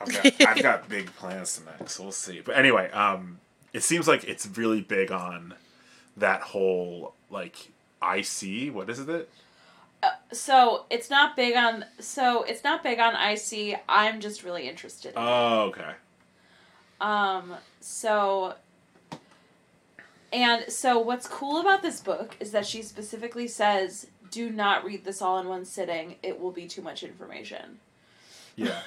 [0.00, 2.40] I've got, I've got big plans tonight, so we'll see.
[2.40, 3.38] But anyway, um,
[3.72, 5.54] it seems like it's really big on
[6.16, 8.74] that whole like IC.
[8.74, 9.30] What is it?
[10.32, 11.84] So it's not big on.
[12.00, 13.80] So it's not big on IC.
[13.88, 15.10] I'm just really interested.
[15.10, 15.14] In.
[15.16, 15.92] Oh, okay.
[17.00, 18.54] Um, so
[20.32, 25.02] and so what's cool about this book is that she specifically says do not read
[25.02, 26.16] this all in one sitting.
[26.22, 27.78] It will be too much information.
[28.54, 28.78] Yeah.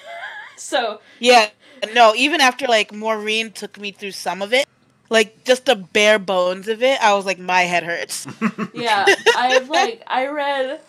[0.57, 1.51] So Yeah,
[1.93, 4.67] no, even after like Maureen took me through some of it,
[5.09, 8.27] like just the bare bones of it, I was like, my head hurts.
[8.73, 9.05] yeah,
[9.37, 10.81] I've like I read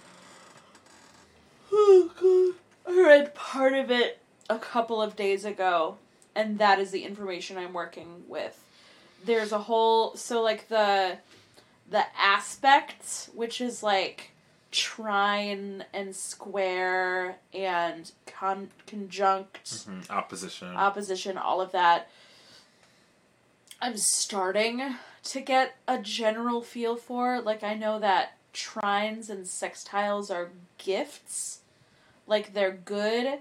[1.70, 2.10] oh
[2.84, 2.92] god.
[2.92, 4.18] I read part of it
[4.48, 5.98] a couple of days ago
[6.34, 8.60] and that is the information I'm working with.
[9.24, 11.18] There's a whole so like the
[11.88, 14.29] the aspects which is like
[14.70, 20.10] trine and square and con- conjunct Mhm.
[20.10, 20.76] Opposition.
[20.76, 22.08] opposition, all of that.
[23.82, 27.40] I'm starting to get a general feel for.
[27.40, 31.60] Like, I know that trines and sextiles are gifts,
[32.26, 33.40] like, they're good,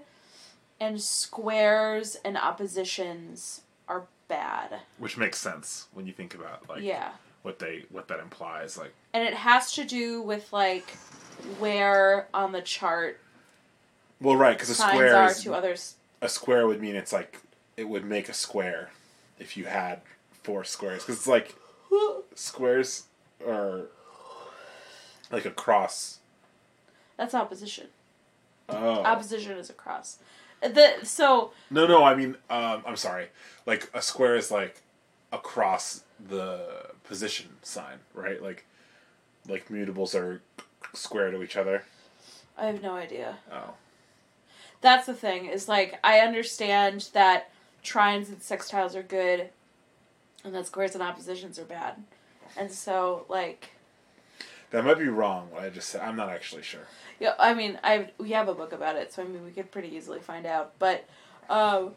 [0.78, 4.80] and squares and oppositions are bad.
[4.98, 7.12] Which makes sense when you think about like yeah.
[7.42, 8.76] What they what that implies.
[8.76, 10.90] Like And it has to do with, like,
[11.58, 13.20] where on the chart
[14.20, 15.94] well, right, because a square are is to others.
[16.20, 17.38] a square would mean it's like
[17.76, 18.90] it would make a square
[19.38, 20.00] if you had
[20.42, 21.54] four squares because it's like
[22.34, 23.04] squares
[23.46, 23.82] are
[25.30, 26.18] like a cross.
[27.16, 27.88] That's opposition.
[28.68, 30.18] Oh Opposition is a cross.
[30.60, 33.28] The so no, no, I mean, um, I'm sorry.
[33.64, 34.82] Like a square is like
[35.32, 38.42] across the position sign, right?
[38.42, 38.64] Like
[39.48, 40.42] like mutables are
[40.92, 41.84] square to each other.
[42.58, 43.38] I have no idea.
[43.50, 43.74] Oh,
[44.80, 47.50] That's the thing, is like I understand that
[47.82, 49.48] trines and sextiles are good
[50.44, 51.94] and that squares and oppositions are bad.
[52.56, 53.70] And so like
[54.70, 55.48] that might be wrong.
[55.50, 56.86] What I just said, I'm not actually sure.
[57.18, 59.70] yeah, I mean I we have a book about it, so I mean we could
[59.70, 60.78] pretty easily find out.
[60.78, 61.06] But
[61.48, 61.92] um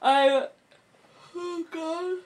[0.00, 0.48] I
[1.34, 2.24] oh god.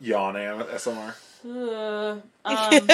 [0.00, 1.14] Yawn ASMR.
[1.46, 2.88] Uh, um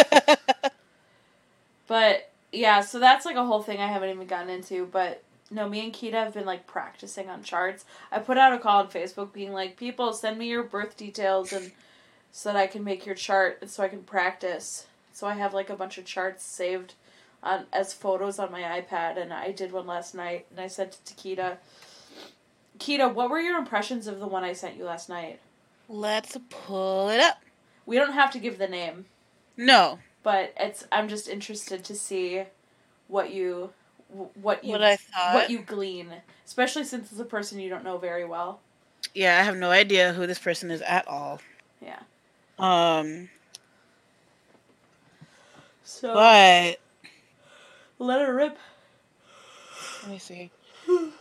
[1.91, 4.87] But yeah, so that's like a whole thing I haven't even gotten into.
[4.87, 7.85] But no, me and Kita have been like practicing on charts.
[8.13, 11.53] I put out a call on Facebook being like, people send me your birth details
[11.53, 11.73] and
[12.31, 14.87] so that I can make your chart and so I can practice.
[15.13, 16.95] So I have like a bunch of charts saved
[17.43, 20.95] on as photos on my iPad and I did one last night and I sent
[20.95, 21.57] it to Kita.
[22.79, 25.41] Kita, what were your impressions of the one I sent you last night?
[25.93, 27.43] Let's pull it up.
[27.85, 29.07] We don't have to give the name.
[29.57, 32.45] No, but it's I'm just interested to see
[33.09, 33.71] what you
[34.41, 35.01] what you what
[35.33, 36.13] what you glean,
[36.47, 38.61] especially since it's a person you don't know very well.
[39.15, 41.41] Yeah, I have no idea who this person is at all.
[41.83, 41.99] Yeah.
[42.57, 43.29] Um.
[45.83, 46.79] So But
[47.99, 48.57] let her rip.
[50.03, 50.53] let me see.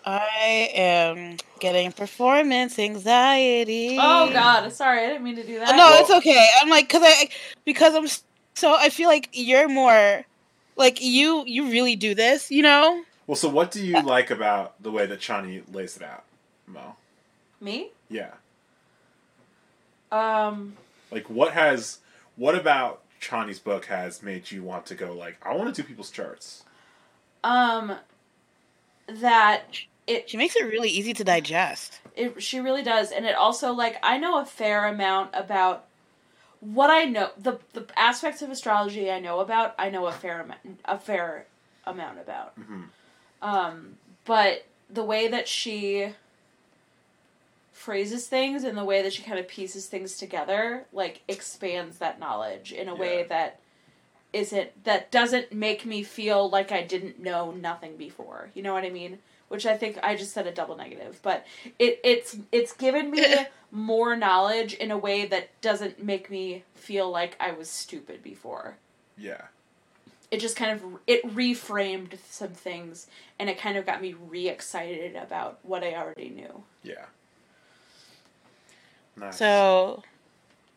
[0.06, 3.98] I am getting performance anxiety.
[4.00, 5.72] Oh God, sorry, I didn't mean to do that.
[5.72, 6.48] No, Well- it's okay.
[6.62, 7.30] I'm like, cause I,
[7.66, 8.08] because I'm
[8.56, 10.24] so I feel like you're more,
[10.76, 13.04] like you you really do this, you know?
[13.28, 16.24] Well, so what do you like about the way that Chani lays it out,
[16.66, 16.96] Mo?
[17.62, 17.90] Me?
[18.10, 18.32] Yeah.
[20.12, 20.78] Um,
[21.12, 22.00] Like, what has,
[22.36, 25.88] what about Chani's book has made you want to go, like, I want to do
[25.88, 26.64] people's charts?
[27.44, 27.94] um,
[29.16, 29.64] that
[30.08, 32.00] it She makes it really easy to digest.
[32.16, 35.86] it she really does, and it also like I know a fair amount about
[36.62, 39.76] what I know the the aspects of astrology I know about.
[39.78, 41.46] I know a fair amount a fair
[41.86, 42.54] amount about.
[42.56, 42.84] hmm
[43.42, 46.14] Um, but the way that she
[47.72, 52.20] phrases things and the way that she kind of pieces things together like expands that
[52.20, 53.60] knowledge in a way that
[54.34, 58.50] isn't that doesn't make me feel like I didn't know nothing before.
[58.54, 59.20] You know what I mean?
[59.48, 61.46] Which I think I just said a double negative, but
[61.80, 63.26] it it's it's given me
[63.72, 68.78] more knowledge in a way that doesn't make me feel like I was stupid before
[69.18, 69.42] Yeah.
[70.32, 73.06] it just kind of it reframed some things
[73.38, 77.06] and it kind of got me re-excited about what i already knew Yeah.
[79.16, 79.38] Nice.
[79.38, 80.04] So,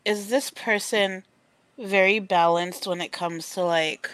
[0.05, 1.23] is this person
[1.77, 4.09] very balanced when it comes to like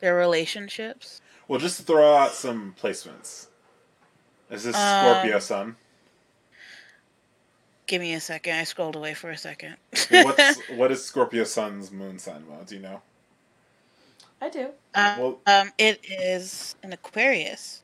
[0.00, 1.20] their relationships?
[1.48, 3.46] well, just to throw out some placements.
[4.50, 5.76] Is this Um, Scorpio Sun?
[7.86, 8.56] Give me a second.
[8.56, 9.76] I scrolled away for a second.
[10.10, 12.46] What's what is Scorpio Sun's moon sign?
[12.48, 12.58] Mo?
[12.66, 13.02] Do you know?
[14.40, 17.82] i do um, Well- um, it is an Aquarius.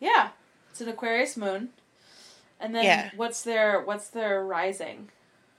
[0.00, 0.28] yeah
[0.70, 1.70] it's an aquarius moon
[2.60, 3.10] and then Yeah.
[3.16, 5.08] what's their what's their rising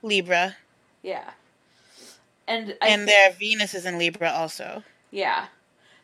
[0.03, 0.55] Libra,
[1.01, 1.31] yeah
[2.47, 4.83] and I and their Venus is in Libra also.
[5.11, 5.47] yeah.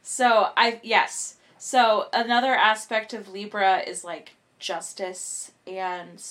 [0.03, 1.35] So i yes.
[1.57, 6.23] So another aspect of libra is like justice and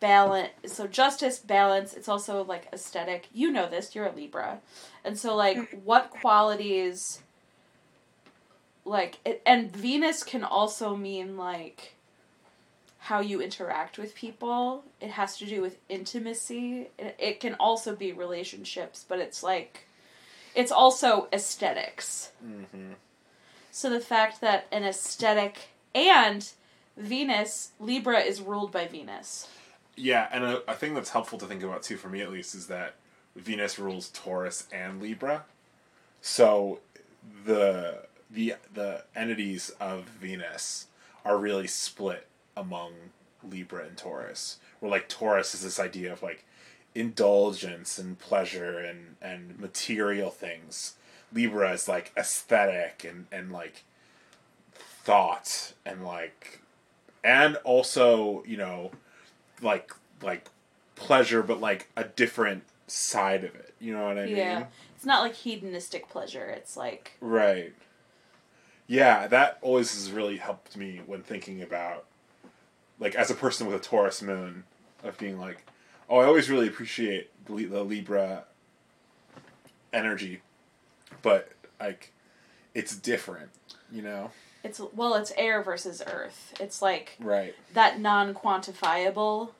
[0.00, 3.28] balance so justice balance it's also like aesthetic.
[3.32, 4.60] You know this you're a libra.
[5.04, 5.82] And so like mm.
[5.82, 7.20] what qualities
[8.84, 11.94] like it, and venus can also mean like
[13.08, 16.88] how you interact with people it has to do with intimacy.
[16.98, 19.86] It, it can also be relationships but it's like
[20.54, 22.32] it's also aesthetics.
[22.44, 22.92] Mm-hmm.
[23.70, 26.50] so the fact that an aesthetic and
[26.96, 29.48] venus libra is ruled by venus.
[29.98, 32.54] Yeah, and a, a thing that's helpful to think about too, for me at least,
[32.54, 32.94] is that
[33.34, 35.44] Venus rules Taurus and Libra,
[36.22, 36.78] so
[37.44, 40.86] the the the entities of Venus
[41.24, 42.27] are really split
[42.58, 42.92] among
[43.48, 44.58] Libra and Taurus.
[44.80, 46.44] Where like Taurus is this idea of like
[46.94, 50.96] indulgence and pleasure and and material things.
[51.32, 53.84] Libra is like aesthetic and and like
[54.74, 56.60] thought and like
[57.24, 58.90] and also you know
[59.62, 59.90] like
[60.22, 60.48] like
[60.96, 64.66] pleasure but like a different side of it you know what i mean Yeah.
[64.94, 67.72] it's not like hedonistic pleasure it's like right
[68.86, 72.04] yeah that always has really helped me when thinking about
[73.00, 74.64] like as a person with a taurus moon
[75.02, 75.64] of being like
[76.08, 78.44] oh i always really appreciate the the libra
[79.92, 80.40] energy
[81.22, 82.12] but like
[82.74, 83.50] it's different
[83.90, 84.30] you know?
[84.64, 86.54] It's well it's air versus earth.
[86.60, 87.54] It's like right.
[87.74, 89.50] that non-quantifiable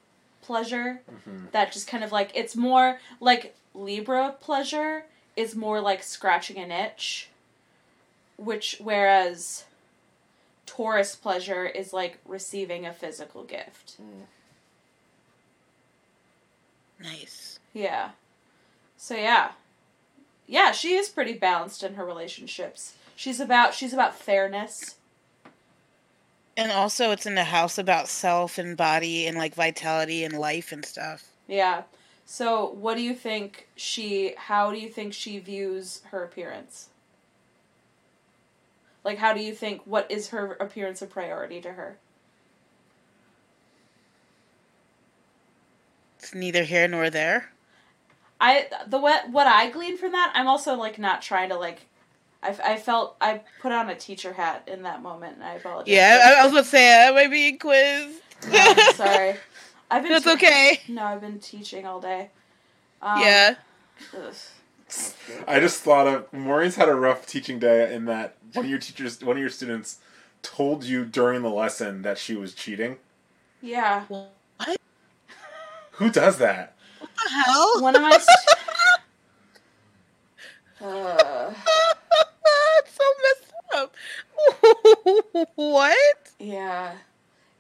[0.43, 5.05] pleasure hmm that just kind of like it's more like libra pleasure
[5.37, 7.29] is more like scratching an itch
[8.37, 9.65] which whereas
[10.69, 13.97] taurus pleasure is like receiving a physical gift.
[14.01, 14.27] Mm.
[17.03, 17.59] Nice.
[17.73, 18.11] yeah.
[18.97, 19.53] So yeah.
[20.47, 22.95] Yeah she is pretty balanced in her relationships.
[23.17, 24.97] She's about she's about fairness.
[26.57, 30.73] And also, it's in the house about self and body and like vitality and life
[30.73, 31.31] and stuff.
[31.47, 31.83] yeah.
[32.31, 36.89] So what do you think she how do you think she views her appearance
[39.09, 41.97] like how do you think what is her appearance a priority to her
[46.19, 47.51] It's neither here nor there.
[48.41, 51.81] I the what what I gleaned from that, I'm also like not trying to like.
[52.43, 55.93] I, I felt I put on a teacher hat in that moment, and I apologize.
[55.93, 58.21] Yeah, I, I was about to say, I might be quizzed.
[58.51, 59.37] No, sorry.
[59.91, 60.81] I've been That's te- okay.
[60.89, 62.31] No, I've been teaching all day.
[63.03, 63.55] Um, yeah.
[64.15, 64.35] ugh.
[65.47, 68.79] I just thought of Maureen's had a rough teaching day in that one of your
[68.79, 69.99] teachers, one of your students,
[70.43, 72.97] told you during the lesson that she was cheating.
[73.61, 74.05] Yeah.
[74.09, 74.33] What?
[75.93, 76.75] Who does that?
[77.01, 77.83] What the hell?
[77.83, 78.19] One of my.
[78.19, 78.59] St-
[80.81, 81.55] uh.
[82.79, 83.95] That's so messed up.
[85.57, 86.31] what?
[86.39, 86.95] Yeah,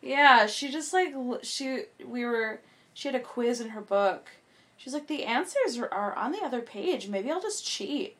[0.01, 0.47] yeah.
[0.47, 2.61] She just like she we were
[2.95, 4.31] she had a quiz in her book
[4.79, 7.09] She's like the answers are, on the other page.
[7.09, 8.17] Maybe I'll just cheat.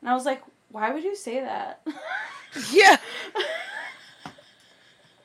[0.00, 1.80] And I was like, why would you say that?
[2.70, 2.98] Yeah.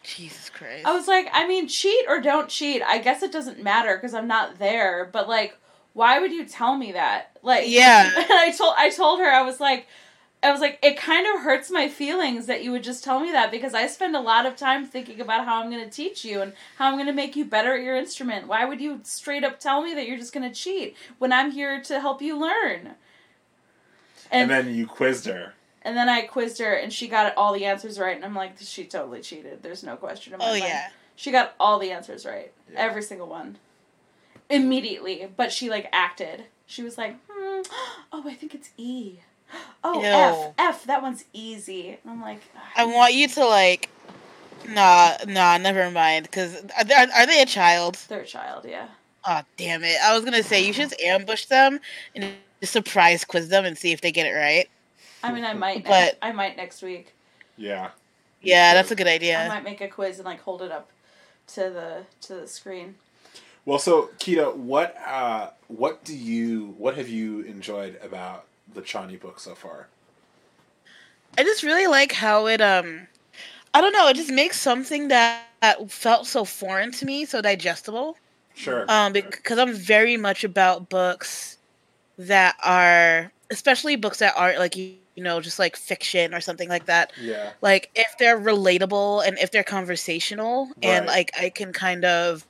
[0.04, 0.88] Jesus Christ.
[0.88, 2.82] I was like, I mean, cheat or don't cheat.
[2.82, 5.08] I guess it doesn't matter because I'm not there.
[5.14, 5.56] But like,
[5.94, 7.38] why would you tell me that?
[7.44, 8.10] Like, Yeah.
[8.16, 9.86] And I told I told her I was like,
[10.42, 13.32] I was like, it kind of hurts my feelings that you would just tell me
[13.34, 16.24] that because I spend a lot of time thinking about how I'm going to teach
[16.24, 18.48] you and how I'm going to make you better at your instrument.
[18.48, 21.52] Why would you straight up tell me that you're just going to cheat when I'm
[21.52, 22.92] here to help you learn?
[24.32, 25.56] And, then you quizzed her.
[25.82, 28.16] And then I quizzed her, and she got all the answers right.
[28.16, 29.62] And I'm like, she totally cheated.
[29.64, 30.64] There's no question in my oh mind.
[30.64, 30.90] yeah.
[31.16, 32.80] She got all the answers right, Yeah.
[32.80, 33.58] every single one,
[34.50, 35.28] immediately.
[35.36, 36.46] But she like acted.
[36.66, 37.62] She was like, hmm,
[38.14, 39.20] "Oh, I think it's E.
[39.84, 40.38] Oh, F.
[40.38, 40.54] Ew.
[40.58, 40.84] F.
[40.86, 42.42] That one's easy." And I'm like,
[42.76, 43.90] I want you to like.
[44.68, 46.26] Nah, nah, never mind.
[46.26, 47.96] Because are, they- are they a child?
[48.10, 48.88] "They're a child, yeah."
[49.26, 49.98] Oh damn it!
[50.04, 51.80] I was gonna say you should just ambush them
[52.16, 54.70] and just surprise quiz them and see if they get it right.
[55.24, 57.14] I mean, I might, But- I might next week.
[57.58, 57.90] Yeah.
[58.42, 59.38] Yeah, that's a good idea.
[59.44, 60.90] I might make a quiz and like hold it up
[61.48, 62.96] to the to the screen.
[63.66, 69.20] Well, so Kita, what uh, what do you what have you enjoyed about the Chani
[69.20, 69.88] book so far?
[71.38, 73.08] I just really like how it um
[73.74, 77.42] I don't know, it just makes something that, that felt so foreign to me so
[77.42, 78.18] digestible.
[78.56, 78.86] Sure.
[78.90, 81.58] Um because I'm very much about books
[82.18, 86.70] that are especially books that aren't like you you know just like fiction or something
[86.70, 87.12] like that.
[87.20, 87.52] yeah.
[87.62, 92.46] Like if they're relatable and if they're conversational and like I can kind of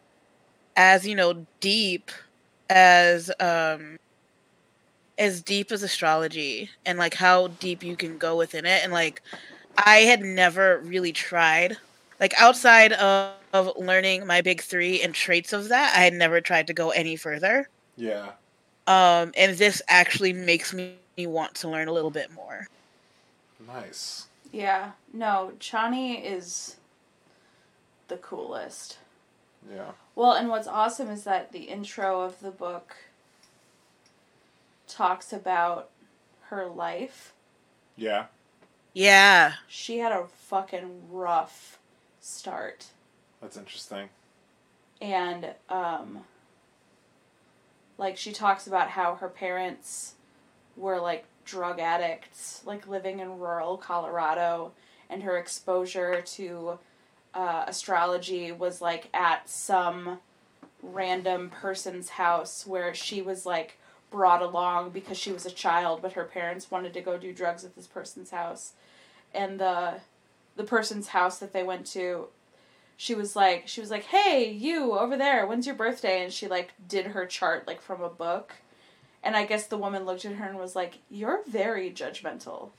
[0.75, 2.11] as you know deep
[2.69, 3.97] as um
[5.17, 9.21] as deep as astrology and like how deep you can go within it and like
[9.77, 11.77] i had never really tried
[12.19, 16.41] like outside of, of learning my big three and traits of that i had never
[16.41, 18.33] tried to go any further Yeah.
[18.87, 22.67] um and this actually makes me want to learn a little bit more
[23.67, 24.27] Nice.
[24.51, 26.77] Yeah, no, Chani is
[28.07, 28.97] the coolest.
[29.69, 29.91] Yeah.
[30.15, 32.95] Well, and what's awesome is that the intro of the book
[34.87, 35.89] talks about
[36.43, 37.33] her life.
[37.97, 38.27] Yeah.
[38.93, 41.77] yeah She had a fucking rough
[42.21, 42.87] start.
[43.41, 44.09] That's interesting.
[45.01, 46.19] And um
[47.97, 50.13] like she talks about how her parents
[50.75, 54.73] were like drug addicts, like living in rural Colorado
[55.09, 56.77] and her exposure to
[57.33, 60.19] uh, astrology was like at some
[60.83, 63.77] random person's house where she was like
[64.11, 67.63] brought along because she was a child but her parents wanted to go do drugs
[67.63, 68.73] at this person's house.
[69.33, 70.01] And the
[70.55, 72.27] the person's house that they went to
[72.95, 76.23] she was like she was like hey you over there when's your birthday?
[76.23, 78.53] And she like did her chart like from a book
[79.27, 82.69] and i guess the woman looked at her and was like you're very judgmental.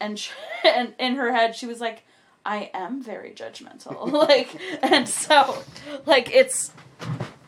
[0.00, 0.30] And sh
[0.64, 2.02] and in her head she was like
[2.44, 4.10] i am very judgmental.
[4.28, 4.50] Like
[4.82, 5.62] and so
[6.06, 6.72] like it's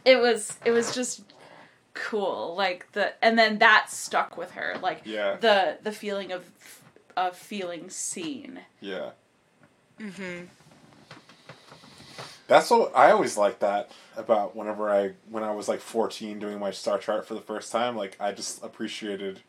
[0.04, 1.22] it was it was just
[1.94, 2.54] cool.
[2.56, 4.76] Like the and then that stuck with her.
[4.82, 5.36] Like Yeah.
[5.36, 6.42] the the feeling of
[7.16, 8.60] of feeling seen.
[8.80, 9.10] Yeah.
[10.00, 10.44] mm-hmm
[12.46, 16.58] That's what I always liked that about whenever I when I was like 14 doing
[16.58, 19.40] my star chart for the first time like I just appreciated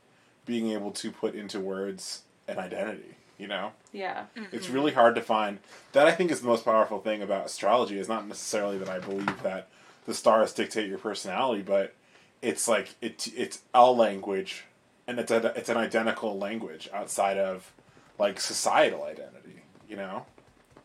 [0.45, 3.71] being able to put into words an identity, you know?
[3.91, 4.75] yeah It's mm-hmm.
[4.75, 5.59] really hard to find.
[5.91, 8.99] That I think is the most powerful thing about astrology is not necessarily that I
[8.99, 9.67] believe that
[10.05, 11.95] the stars dictate your personality, but
[12.41, 14.65] it's like it it's a language
[15.07, 17.71] and it's a, it's an identical language outside of
[18.17, 20.25] like societal identity, you know?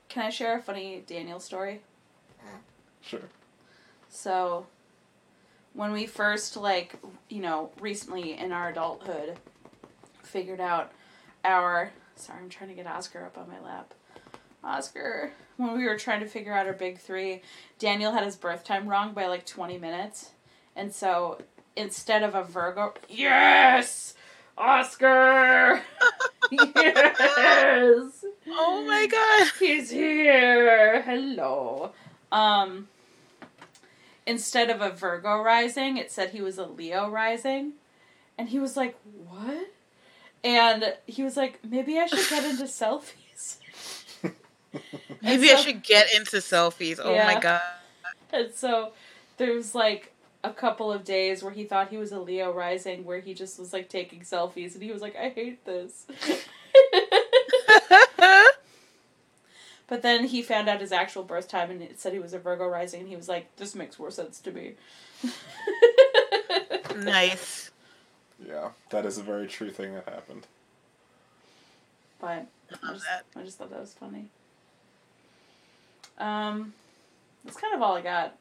[0.09, 1.83] Can I share a funny Daniel story?
[3.03, 3.29] Sure.
[4.09, 4.67] So,
[5.75, 6.97] when we first, like,
[7.29, 9.37] you know, recently in our adulthood,
[10.23, 10.93] figured out
[11.45, 11.93] our.
[12.17, 13.95] Sorry, I'm trying to get Oscar up on my lap.
[14.63, 15.33] Oscar.
[15.57, 17.43] When we were trying to figure out our big three,
[17.79, 20.31] Daniel had his birth time wrong by like 20 minutes.
[20.77, 21.41] And so,
[21.77, 22.95] instead of a Virgo.
[23.09, 24.15] Yes!
[24.57, 25.83] Oscar!
[26.51, 28.25] yes!
[28.49, 31.03] oh my god He's here.
[31.03, 31.93] Hello.
[32.33, 32.89] Um
[34.27, 37.73] instead of a Virgo rising, it said he was a Leo rising.
[38.39, 38.97] And he was like,
[39.29, 39.69] "What?"
[40.45, 43.57] And he was like, "Maybe I should get into selfies."
[45.23, 46.99] Maybe so- I should get into selfies.
[47.03, 47.27] Oh Yeah.
[47.27, 47.61] my god.
[48.33, 48.93] And so
[49.37, 50.13] there's like
[50.43, 53.59] a couple of days where he thought he was a Leo rising, where he just
[53.59, 56.07] was like taking selfies, and he was like, "I hate this."
[59.91, 62.39] but then he found out his actual birth time, and it said he was a
[62.39, 64.75] Virgo rising, and he was like, "This makes more sense to me."
[66.97, 67.73] nice.
[68.47, 70.47] Yeah, that is a very true thing that happened.
[72.21, 72.47] But
[72.83, 73.25] I Love just, that.
[73.37, 74.27] I just thought that was funny.
[76.19, 76.73] Um,
[77.45, 78.37] that's kind of all I got.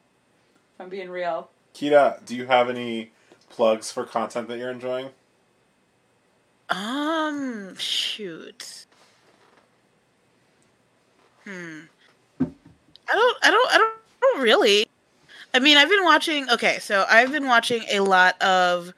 [0.74, 1.50] If I'm being real.
[1.74, 3.10] Kita, do you have any
[3.48, 5.08] plugs for content that you're enjoying?
[6.68, 8.86] Um, shoot.
[11.50, 11.80] Hmm.
[12.40, 13.36] I don't.
[13.42, 13.70] I don't.
[13.72, 13.92] I don't.
[14.22, 14.86] I don't really.
[15.52, 16.48] I mean, I've been watching.
[16.50, 18.92] Okay, so I've been watching a lot of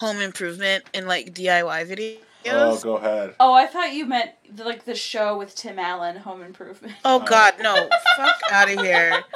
[0.00, 2.18] home improvement and like DIY videos.
[2.46, 3.34] Oh, go ahead.
[3.40, 6.94] Oh, I thought you meant like the show with Tim Allen, Home Improvement.
[7.04, 7.24] Oh Oh.
[7.26, 7.74] God, no!
[8.16, 9.22] Fuck out of here!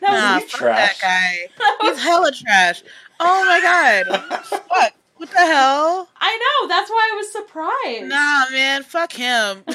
[0.00, 0.98] That was Nah, fuck trash?
[1.00, 1.52] that guy.
[1.58, 2.82] that was- He's hella trash.
[3.18, 4.44] Oh my God!
[4.44, 4.92] Fuck!
[5.20, 6.08] What the hell?
[6.18, 6.68] I know.
[6.68, 8.06] That's why I was surprised.
[8.08, 8.82] Nah, man.
[8.84, 9.62] Fuck him.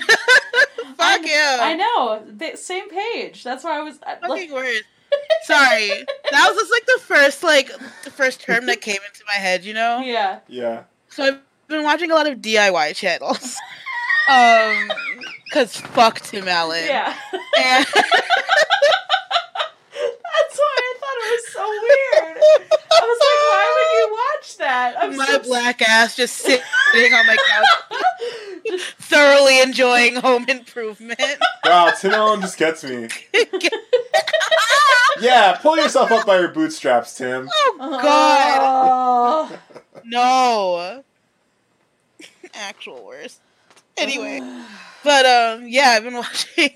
[0.96, 1.60] fuck I'm- him.
[1.62, 2.24] I know.
[2.28, 3.43] The, same page.
[3.43, 4.00] That's why I was.
[4.04, 4.82] I- like, fucking word.
[5.43, 5.89] Sorry,
[6.32, 7.70] that was just like the first like
[8.04, 10.00] the first term that came into my head, you know.
[10.04, 10.39] yeah.
[10.48, 10.84] Yeah.
[11.10, 13.56] So I've been watching a lot of DIY channels,
[14.30, 14.91] um,
[15.54, 16.86] cause fuck Tim Allen.
[16.88, 17.16] Yeah.
[17.60, 18.02] And- That's
[20.60, 22.38] why I thought it was so weird.
[22.91, 24.95] I was like, why would you watch that?
[24.99, 31.20] I'm my so black ass just sitting on my couch, thoroughly enjoying Home Improvement.
[31.66, 33.08] Wow, Tim Allen just gets me.
[35.22, 37.47] Yeah, pull yourself up by your bootstraps, Tim.
[37.53, 39.60] oh God, Oh.
[40.03, 41.03] no.
[42.53, 43.39] Actual worst.
[43.97, 44.41] Anyway.
[45.06, 46.72] But um, yeah, I've been watching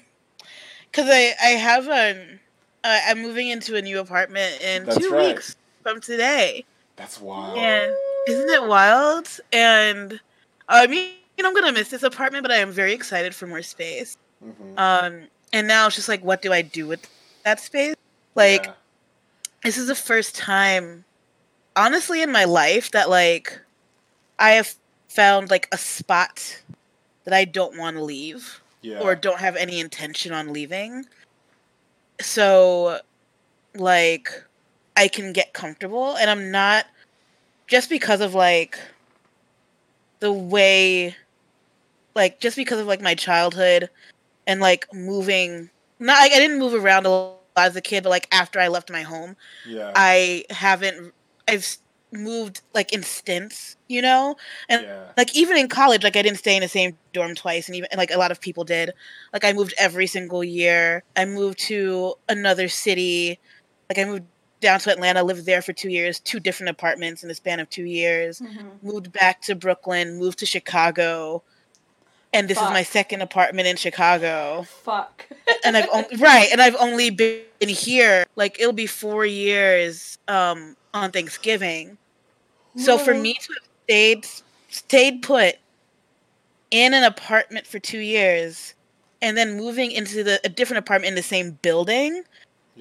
[0.89, 2.39] because I I have um
[2.85, 5.35] uh, I'm moving into a new apartment in That's two right.
[5.35, 6.63] weeks from today,
[6.99, 7.57] That's wild.
[7.57, 7.89] Yeah.
[8.27, 9.27] isn't it wild?
[9.53, 10.19] And
[10.67, 14.17] I mean, I'm gonna miss this apartment, but I am very excited for more space.
[14.45, 14.77] Mhm.
[14.77, 17.07] Um, and now it's just like, what do I do with
[17.45, 17.95] that space?
[18.35, 18.73] Like, Yeah.
[19.63, 21.05] this is the first time,
[21.75, 23.57] honestly, in my life that like
[24.37, 24.75] I have
[25.07, 26.61] found like a spot
[27.23, 28.99] that I don't want to leave yeah.
[28.99, 31.05] or don't have any intention on leaving.
[32.19, 32.99] So,
[33.73, 34.43] like,
[34.99, 36.85] I can get comfortable, and I'm not
[37.67, 38.77] just because of like
[40.19, 41.15] the way,
[42.15, 43.89] like, just because of like my childhood
[44.45, 45.69] and like moving.
[45.99, 48.67] Not like I didn't move around a lot as a kid, but like after I
[48.67, 49.93] left my home, yeah.
[49.95, 51.13] I haven't.
[51.47, 51.77] I've
[52.11, 54.35] moved like in stints, you know,
[54.67, 55.05] and yeah.
[55.15, 57.87] like even in college like i didn't stay in the same dorm twice and even
[57.91, 58.91] and, like a lot of people did
[59.31, 63.37] like i moved every single year i moved to another city
[63.89, 64.23] like i moved
[64.61, 67.69] down to atlanta lived there for two years two different apartments in the span of
[67.69, 68.39] two years.
[68.39, 68.81] Mhm.
[68.83, 71.41] moved back to brooklyn moved to chicago
[72.33, 74.65] and this is my second apartment in chicago.
[74.83, 75.25] Fuck.
[75.63, 80.75] and i've only right and i've only been here like it'll be four years um
[80.93, 81.97] on thanksgiving.
[82.75, 84.27] So for me to have stayed
[84.69, 85.55] stayed put
[86.71, 88.73] in an apartment for two years
[89.21, 92.23] and then moving into the a different apartment in the same building,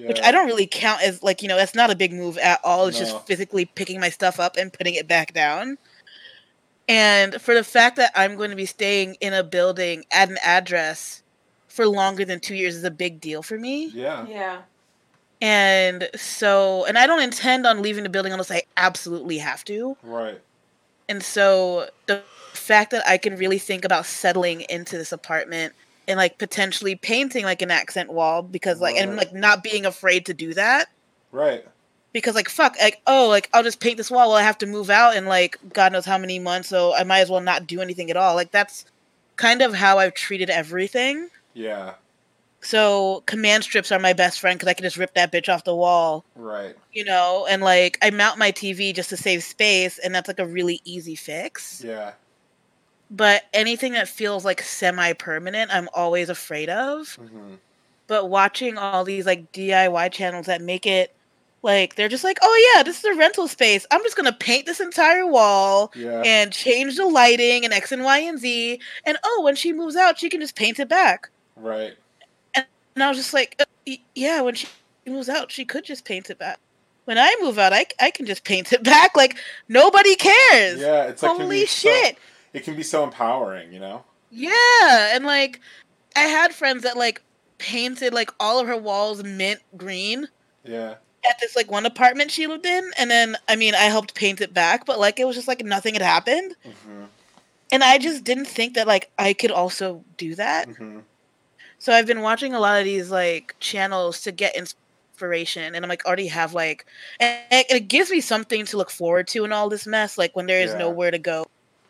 [0.07, 0.19] which.
[0.21, 2.87] I don't really count as like, you know, that's not a big move at all.
[2.87, 3.05] It's No.
[3.05, 5.77] just physically picking my stuff up and putting it back down.
[6.87, 10.37] And for the fact that I'm going to be staying in a building at an
[10.43, 11.21] address
[11.67, 13.87] for longer than two years is a big deal for me.
[13.93, 14.25] Yeah.
[14.27, 14.61] Yeah.
[15.41, 19.95] And so, and I don't intend on leaving the building unless I absolutely have to.
[20.03, 20.41] Right.
[21.07, 22.23] And so the
[22.53, 25.73] fact that I can really think about settling into this apartment
[26.09, 30.25] and like potentially painting like an accent wall because like and like not being afraid
[30.25, 30.89] to do that
[31.31, 31.63] Right.
[32.11, 34.65] because like fuck like oh like I'll just paint this wall well I have to
[34.65, 37.67] move out in like god knows how many months so I might as well not
[37.67, 38.85] do anything at all like that's
[39.35, 41.93] kind of how I've treated everything Yeah.
[42.61, 45.63] so command strips are my best friend because I can just rip that bitch off
[45.63, 46.75] the wall Right.
[46.91, 50.39] you know and like I mount my TV just to save space and that's like
[50.39, 52.13] a really easy fix Yeah.
[53.09, 57.13] But anything that feels like semi permanent, I'm always afraid of.
[57.15, 57.55] hmm
[58.07, 61.13] But watching all these like DIY channels that make it
[61.61, 63.85] like they're just like, oh yeah, this is a rental space.
[63.91, 66.21] I'm just gonna paint this entire wall Yeah.
[66.25, 68.79] and change the lighting and X and Y and Z.
[69.05, 71.29] And oh, when she moves out, she can just paint it back.
[71.55, 71.95] right.
[72.55, 74.67] And I was just like, uh, yeah, when she
[75.05, 76.59] moves out, she could just paint it back.
[77.05, 79.15] When I move out, I, I can just paint it back.
[79.15, 79.37] Like
[79.67, 80.79] nobody cares.
[80.79, 81.03] Yeah.
[81.05, 82.17] It's like Holy so- shit.
[82.53, 84.03] It can be so empowering, you know.
[84.31, 85.59] Yeah, and like
[86.15, 87.21] I had friends that like
[87.57, 90.27] painted like all of her walls mint green
[90.63, 90.95] Yeah.
[91.29, 94.41] at this like one apartment she lived in, and then I mean I helped paint
[94.41, 97.03] it back, but like it was just like nothing had happened, Mm-hmm.
[97.71, 100.69] and I just didn't think that like I could also do that.
[100.69, 100.99] Mm-hmm.
[101.79, 105.89] So I've been watching a lot of these like channels to get inspiration, and I'm
[105.89, 106.85] like already have like,
[107.19, 110.17] and it, gives me something to look forward to in all this mess.
[110.17, 110.79] Like when there is Yeah.
[110.79, 111.45] nowhere to go,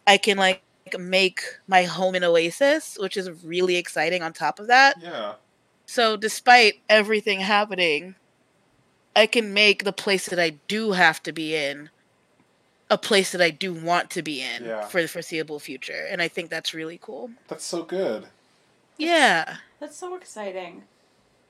[0.09, 0.63] I can like
[0.97, 4.23] make my home an oasis, which is really exciting.
[4.23, 5.35] On top of that, Yeah.
[5.85, 8.15] so despite everything happening,
[9.15, 11.91] I can make the place that I do have to be in
[12.89, 14.87] a place that I do want to be in Yeah.
[14.87, 17.29] for the foreseeable future, and I think that's really cool.
[17.47, 18.25] That's so good.
[18.97, 19.57] Yeah.
[19.79, 20.83] That's so exciting.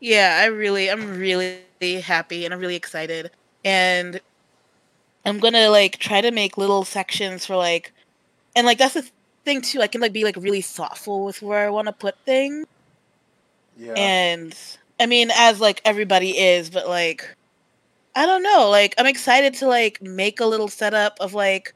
[0.01, 3.31] Yeah, I really, I'm really happy and I'm really excited.
[3.63, 4.19] And
[5.25, 7.93] I'm gonna like try to make little sections for like,
[8.55, 9.09] and like that's the
[9.45, 9.81] thing too.
[9.81, 12.65] I can like be like really thoughtful with where I want to put things.
[13.77, 13.93] Yeah.
[13.93, 14.55] And
[14.99, 17.35] I mean, as like everybody is, but like,
[18.15, 18.69] I don't know.
[18.69, 21.73] Like, I'm excited to like make a little setup of like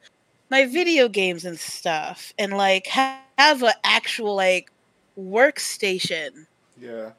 [0.50, 4.70] my video games and stuff, and like ha- have an actual like
[5.18, 6.46] workstation
[6.80, 7.12] yeah.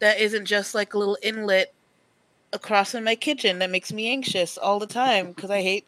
[0.00, 1.72] that isn't just like a little inlet
[2.52, 5.84] across in my kitchen that makes me anxious all the time because I hate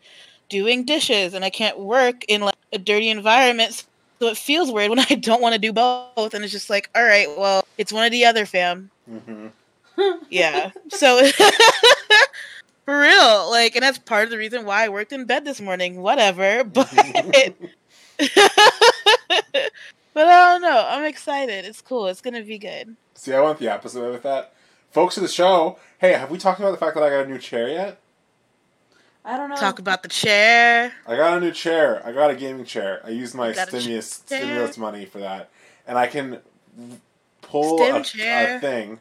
[0.49, 3.85] doing dishes and I can't work in like a dirty environment.
[4.19, 6.91] So it feels weird when I don't want to do both, and it's just like,
[6.95, 8.91] all right, well, it's one or the other, fam.
[9.11, 9.49] Mm-hmm.
[10.31, 10.73] Yeah.
[10.89, 11.27] So
[12.85, 15.61] for real, like, and that's part of the reason why I worked in bed this
[15.61, 16.03] morning.
[16.03, 16.91] Whatever, but
[18.19, 18.31] but
[20.15, 20.87] I don't know.
[20.89, 21.65] I'm excited.
[21.65, 22.09] It's cool.
[22.09, 22.97] It's gonna be good.
[23.15, 24.53] See, I went the opposite way with that.
[24.91, 27.29] Folks of the show, hey, have we talked about the fact that I got a
[27.29, 28.01] new chair yet?
[29.27, 29.57] I don't know.
[29.57, 30.93] Talk about the chair.
[31.05, 32.01] I got a new chair.
[32.07, 33.01] I got a gaming chair.
[33.05, 34.41] I used my stimulus chair.
[34.41, 35.51] stimulus money for that,
[35.85, 36.39] and I can
[37.43, 38.57] pull a, chair.
[38.57, 39.01] a thing,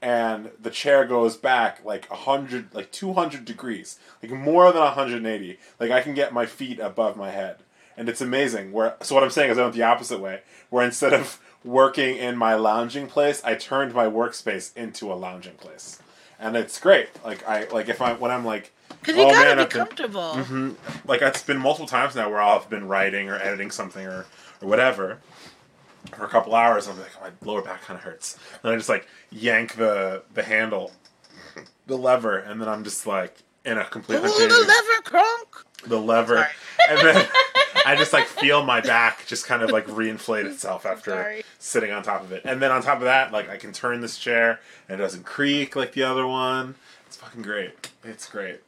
[0.00, 4.82] and the chair goes back like a hundred, like two hundred degrees, like more than
[4.86, 5.58] hundred and eighty.
[5.78, 7.58] Like I can get my feet above my head,
[7.94, 8.72] and it's amazing.
[8.72, 10.40] Where so what I'm saying is I went the opposite way,
[10.70, 15.56] where instead of working in my lounging place, I turned my workspace into a lounging
[15.56, 15.98] place,
[16.40, 17.10] and it's great.
[17.22, 19.68] Like I like if I when I'm like Because you Oh, gotta man, be I've
[19.70, 20.34] been- comfortable.
[20.36, 20.70] hmm
[21.06, 24.26] Like it's been multiple times now where I've been writing or editing something or,
[24.60, 25.18] or whatever
[26.14, 26.86] for a couple hours.
[26.86, 28.38] And I'm like, my lower back kind of hurts.
[28.62, 30.92] And I just like yank the the handle,
[31.86, 35.64] the lever, and then I'm just like in a Ooh, complete the lever crunk.
[35.88, 36.98] the lever, Sorry.
[36.98, 37.28] and then
[37.86, 41.42] I just like feel my back just kind of like reinflate itself after Sorry.
[41.58, 42.42] sitting on top of it.
[42.44, 45.24] And then on top of that, like I can turn this chair and it doesn't
[45.24, 46.74] creak like the other one.
[47.06, 47.90] It's fucking great.
[48.04, 48.60] It's great.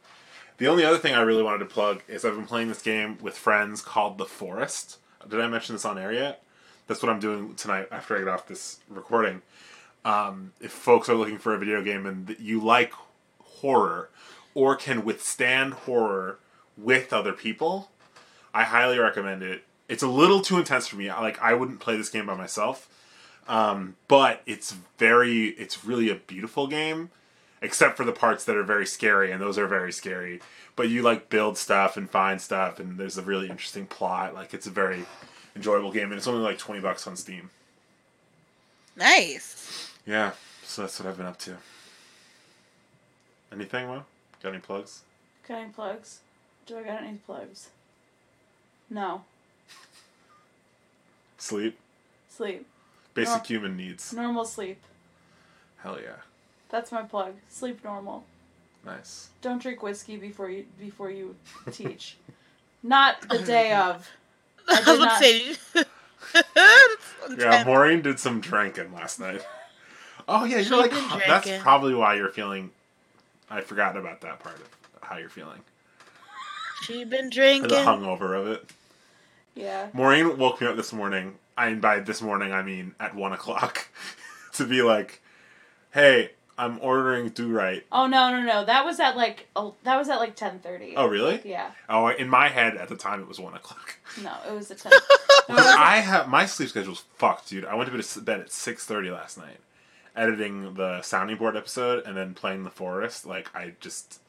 [0.61, 3.17] The only other thing I really wanted to plug is I've been playing this game
[3.23, 4.99] with friends called The Forest.
[5.27, 6.43] Did I mention this on air yet?
[6.87, 9.41] That's what I'm doing tonight after I get off this recording.
[10.05, 12.93] Um, if folks are looking for a video game and you like
[13.43, 14.11] horror
[14.53, 16.39] or can withstand horror
[16.77, 17.91] with other people,
[18.53, 19.65] I highly recommend it.
[19.89, 21.09] It's a little too intense for me.
[21.09, 22.87] Like I wouldn't play this game by myself,
[23.49, 27.09] um, but it's very, it's really a beautiful game,
[27.63, 30.41] except for the parts that are very scary, and those are very scary.
[30.77, 34.35] But you like build stuff and find stuff, and there's a really interesting plot.
[34.35, 35.05] Like it's a very
[35.55, 37.51] enjoyable game, and it's only like twenty bucks on Steam.
[38.97, 39.91] Nice.
[40.07, 40.33] Yeah,
[40.65, 41.57] so that's what I've been up to.
[43.53, 44.05] Anything, Mo?
[44.43, 45.03] Got any plugs?
[45.47, 46.21] Got any plugs?
[46.67, 47.71] Do I got any plugs?
[48.89, 49.25] No.
[51.39, 51.79] Sleep.
[52.29, 52.67] Sleep.
[53.15, 53.43] Basic No.
[53.43, 54.13] human needs.
[54.13, 54.79] Normal sleep.
[55.83, 56.17] Hell yeah.
[56.71, 57.35] That's my plug.
[57.49, 58.25] Sleep normal.
[58.85, 59.29] Nice.
[59.43, 61.37] Don't drink whiskey before you before you
[61.73, 62.17] teach.
[62.83, 64.09] Not the day of.
[64.69, 65.55] I, did was not- say.
[67.37, 67.65] Yeah.
[67.65, 69.43] Maureen did some drinking last night.
[70.29, 72.71] Oh yeah, you're like been that's probably why you're feeling.
[73.49, 74.69] I forgot about that part of
[75.03, 75.61] how you're feeling.
[76.83, 77.63] she been drinking.
[77.63, 77.87] The drinking.
[77.87, 78.71] hungover of it.
[79.55, 79.89] Yeah.
[79.93, 81.35] Maureen woke me up this morning.
[81.57, 83.89] I and by this morning I mean at one o'clock,
[84.55, 85.21] to be like,
[85.93, 88.65] "Hey, I'm ordering Do-Rite." Oh no no no!
[88.65, 90.95] That was at like oh, that was at like ten thirty.
[90.97, 91.41] Oh really?
[91.45, 91.71] Yeah.
[91.89, 93.97] Oh, in my head at the time it was one o'clock.
[94.23, 94.91] No, it was ten.
[94.91, 95.03] no, it
[95.47, 97.65] Because was I have my sleep schedule's fucked, dude.
[97.65, 99.59] I went to bed at- six thirty last night,
[100.17, 103.25] editing the sounding board episode and then playing the forest.
[103.25, 104.21] Like I just,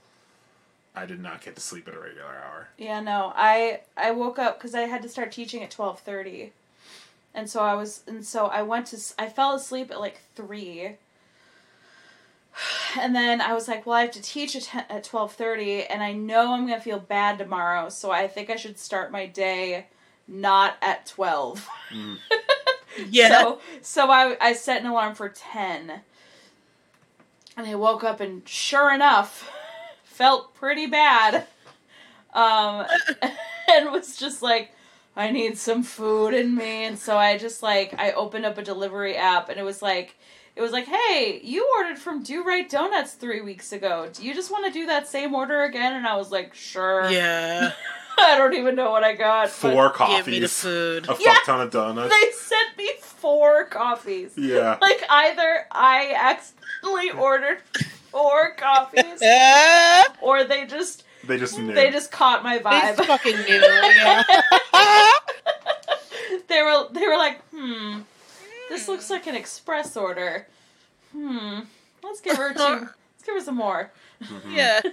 [0.95, 2.69] I did not get to sleep at a regular hour.
[2.77, 3.33] Yeah, no.
[3.35, 6.51] I I woke up because I had to start teaching at twelve thirty,
[7.33, 10.97] and so I was and so I went to I fell asleep at like three,
[12.99, 15.83] and then I was like, well, I have to teach at ten, at twelve thirty,
[15.83, 19.25] and I know I'm gonna feel bad tomorrow, so I think I should start my
[19.25, 19.87] day
[20.27, 21.67] not at twelve.
[23.09, 23.41] yeah.
[23.41, 26.01] So so I I set an alarm for ten.
[27.57, 29.51] And I woke up and sure enough
[30.03, 31.45] felt pretty bad.
[32.33, 32.85] Um,
[33.69, 34.71] and was just like,
[35.15, 36.85] I need some food in me.
[36.85, 40.17] And so I just like, I opened up a delivery app and it was like,
[40.55, 44.09] it was like, hey, you ordered from Do-Rite Donuts three weeks ago.
[44.13, 45.93] Do you just want to do that same order again?
[45.93, 47.09] And I was like, sure.
[47.09, 47.71] Yeah.
[48.19, 49.45] I don't even know what I got.
[49.45, 51.09] but Four Give me the coffees, food.
[51.09, 52.13] a fuck ton of donuts.
[52.13, 54.33] They sent me four coffees.
[54.37, 54.77] Yeah.
[54.81, 57.59] Like either I accidentally ordered
[58.11, 59.21] four coffees,
[60.21, 61.73] or they just They just knew.
[61.73, 62.97] they just caught my vibe.
[62.97, 63.07] they vibe.
[63.07, 63.61] fucking knew.
[63.95, 64.23] Yeah.
[66.47, 67.99] they were they were like, hmm,
[68.71, 70.47] this looks like an express order.
[71.11, 71.59] Hmm,
[72.03, 72.59] let's give her two.
[72.59, 73.91] Let's give her some more.
[74.23, 74.55] Mhm.
[74.55, 74.81] yeah.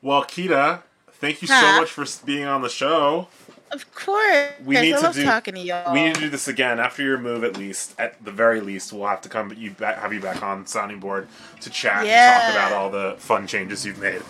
[0.00, 0.82] Well, Kita,
[1.14, 3.26] thank you so much for being on the show.
[3.72, 4.52] Of course.
[4.64, 5.92] We need I to love do- talking to y'all.
[5.92, 7.98] We need to do this again after your move, at least.
[7.98, 11.00] At the very least, we'll have to come you back, have you back on sounding
[11.00, 11.26] board
[11.62, 12.46] to chat Yeah.
[12.46, 14.22] and talk about all the fun changes you've made.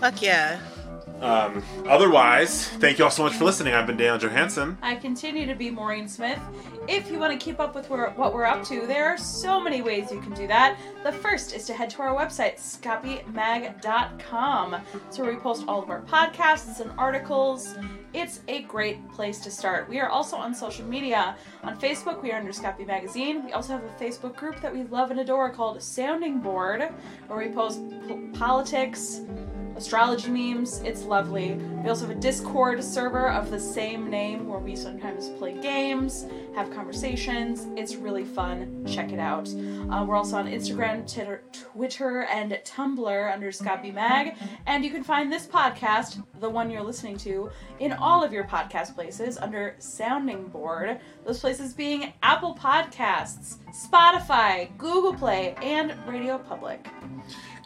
[0.00, 0.58] Fuck yeah.
[1.20, 3.74] Um, otherwise, thank you all so much for listening.
[3.74, 4.78] I've been Daniel Johansson.
[4.82, 6.38] I continue to be Maureen Smith.
[6.86, 9.82] If you want to keep up with what we're up to, there are so many
[9.82, 10.78] ways you can do that.
[11.02, 12.56] The first is to head to our website,
[13.58, 14.76] scopymag.com.
[15.08, 17.74] It's where we post all of our podcasts and articles.
[18.14, 19.86] It's a great place to start.
[19.88, 21.36] We are also on social media.
[21.62, 23.44] On Facebook, we are under Scopy Magazine.
[23.44, 26.88] We also have a Facebook group that we love and adore called Sounding Board,
[27.26, 29.20] where we post po- politics,
[29.78, 30.82] astrology memes.
[30.82, 31.52] It's lovely.
[31.82, 36.26] We also have a Discord server of the same name where we sometimes play games,
[36.54, 37.66] have conversations.
[37.76, 38.84] It's really fun.
[38.84, 39.48] Check it out.
[39.90, 41.06] Uh, we're also on Instagram,
[41.52, 44.34] Twitter, and Tumblr under Scotty Mag.
[44.66, 47.48] And you can find this podcast, the one you're listening to,
[47.78, 50.98] in all of your podcast places under Sounding Board.
[51.24, 56.88] Those places being Apple Podcasts, Spotify, Google Play, and Radio Public.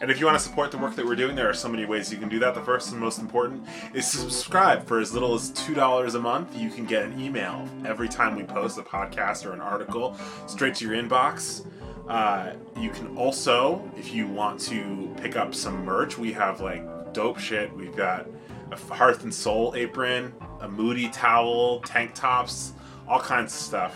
[0.01, 1.85] And if you want to support the work that we're doing, there are so many
[1.85, 2.55] ways you can do that.
[2.55, 6.55] The first and most important is subscribe for as little as $2 a month.
[6.55, 10.75] You can get an email every time we post a podcast or an article straight
[10.75, 11.65] to your inbox.
[12.07, 17.13] Uh, you can also, if you want to pick up some merch, we have like
[17.13, 17.73] dope shit.
[17.73, 18.27] We've got
[18.71, 22.73] a Hearth and Soul apron, a Moody towel, tank tops,
[23.07, 23.95] all kinds of stuff.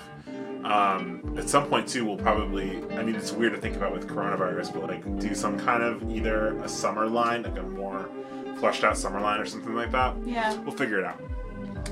[0.64, 2.78] Um, at some point too, we'll probably.
[2.94, 6.10] I mean, it's weird to think about with coronavirus, but like do some kind of
[6.10, 8.10] either a summer line, like a more
[8.60, 10.16] fleshed out Summerline or something like that.
[10.26, 10.54] Yeah.
[10.60, 11.22] We'll figure it out.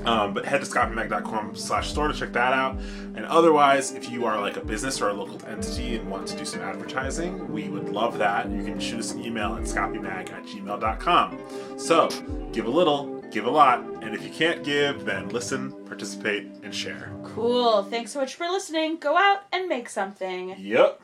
[0.04, 2.76] Um, but head to scotmag.com slash store to check that out.
[3.14, 6.36] And otherwise, if you are like a business or a local entity and want to
[6.36, 8.50] do some advertising, we would love that.
[8.50, 11.38] You can shoot us an email at scotmag at gmail.com.
[11.78, 12.08] So
[12.52, 16.74] give a little, give a lot, and if you can't give, then listen, participate, and
[16.74, 17.10] share.
[17.24, 17.82] Cool.
[17.84, 18.98] Thanks so much for listening.
[18.98, 20.54] Go out and make something.
[20.58, 21.00] Yep.